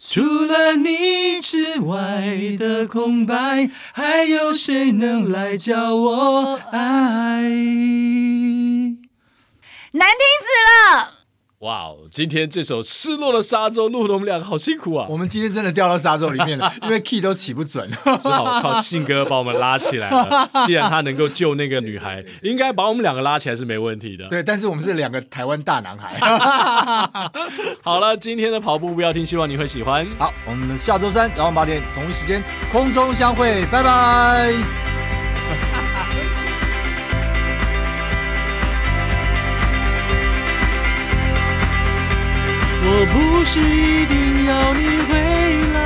[0.07, 7.41] 除了你之外的空白，还有谁能来教我爱？
[9.91, 10.45] 难听死
[10.93, 11.14] 了！
[11.65, 11.97] 哇哦！
[12.11, 15.07] 今天这首《失落的沙洲》录的我们两个好辛苦啊！
[15.09, 17.89] 我们今天真的掉到沙洲里面了， 因为 key 都起不准，
[18.21, 20.47] 只好靠信哥把我们拉起来了。
[20.67, 24.27] 既然他能够救那个女孩，应该把我们两个拉起来是没问题的。
[24.29, 26.15] 对，但是我们是两个台湾大男孩。
[27.81, 30.05] 好了，今天的跑步不要停，希望你会喜欢。
[30.19, 34.94] 好，我们下周三早上八点同一时间空中相会，拜拜。
[42.87, 45.13] 我不是一定要你回
[45.73, 45.79] 来，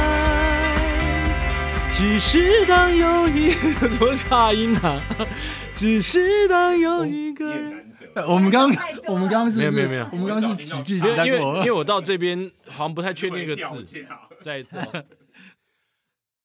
[1.93, 5.02] 只是当有一个怎么差音啊？
[5.74, 7.45] 只是当有一个，
[8.28, 8.70] 我们刚
[9.08, 10.97] 我们刚刚是没有没有没有，我们刚刚是几句？
[10.97, 14.06] 因为因为我到这边好像不太确定那个字，
[14.41, 14.76] 再一次。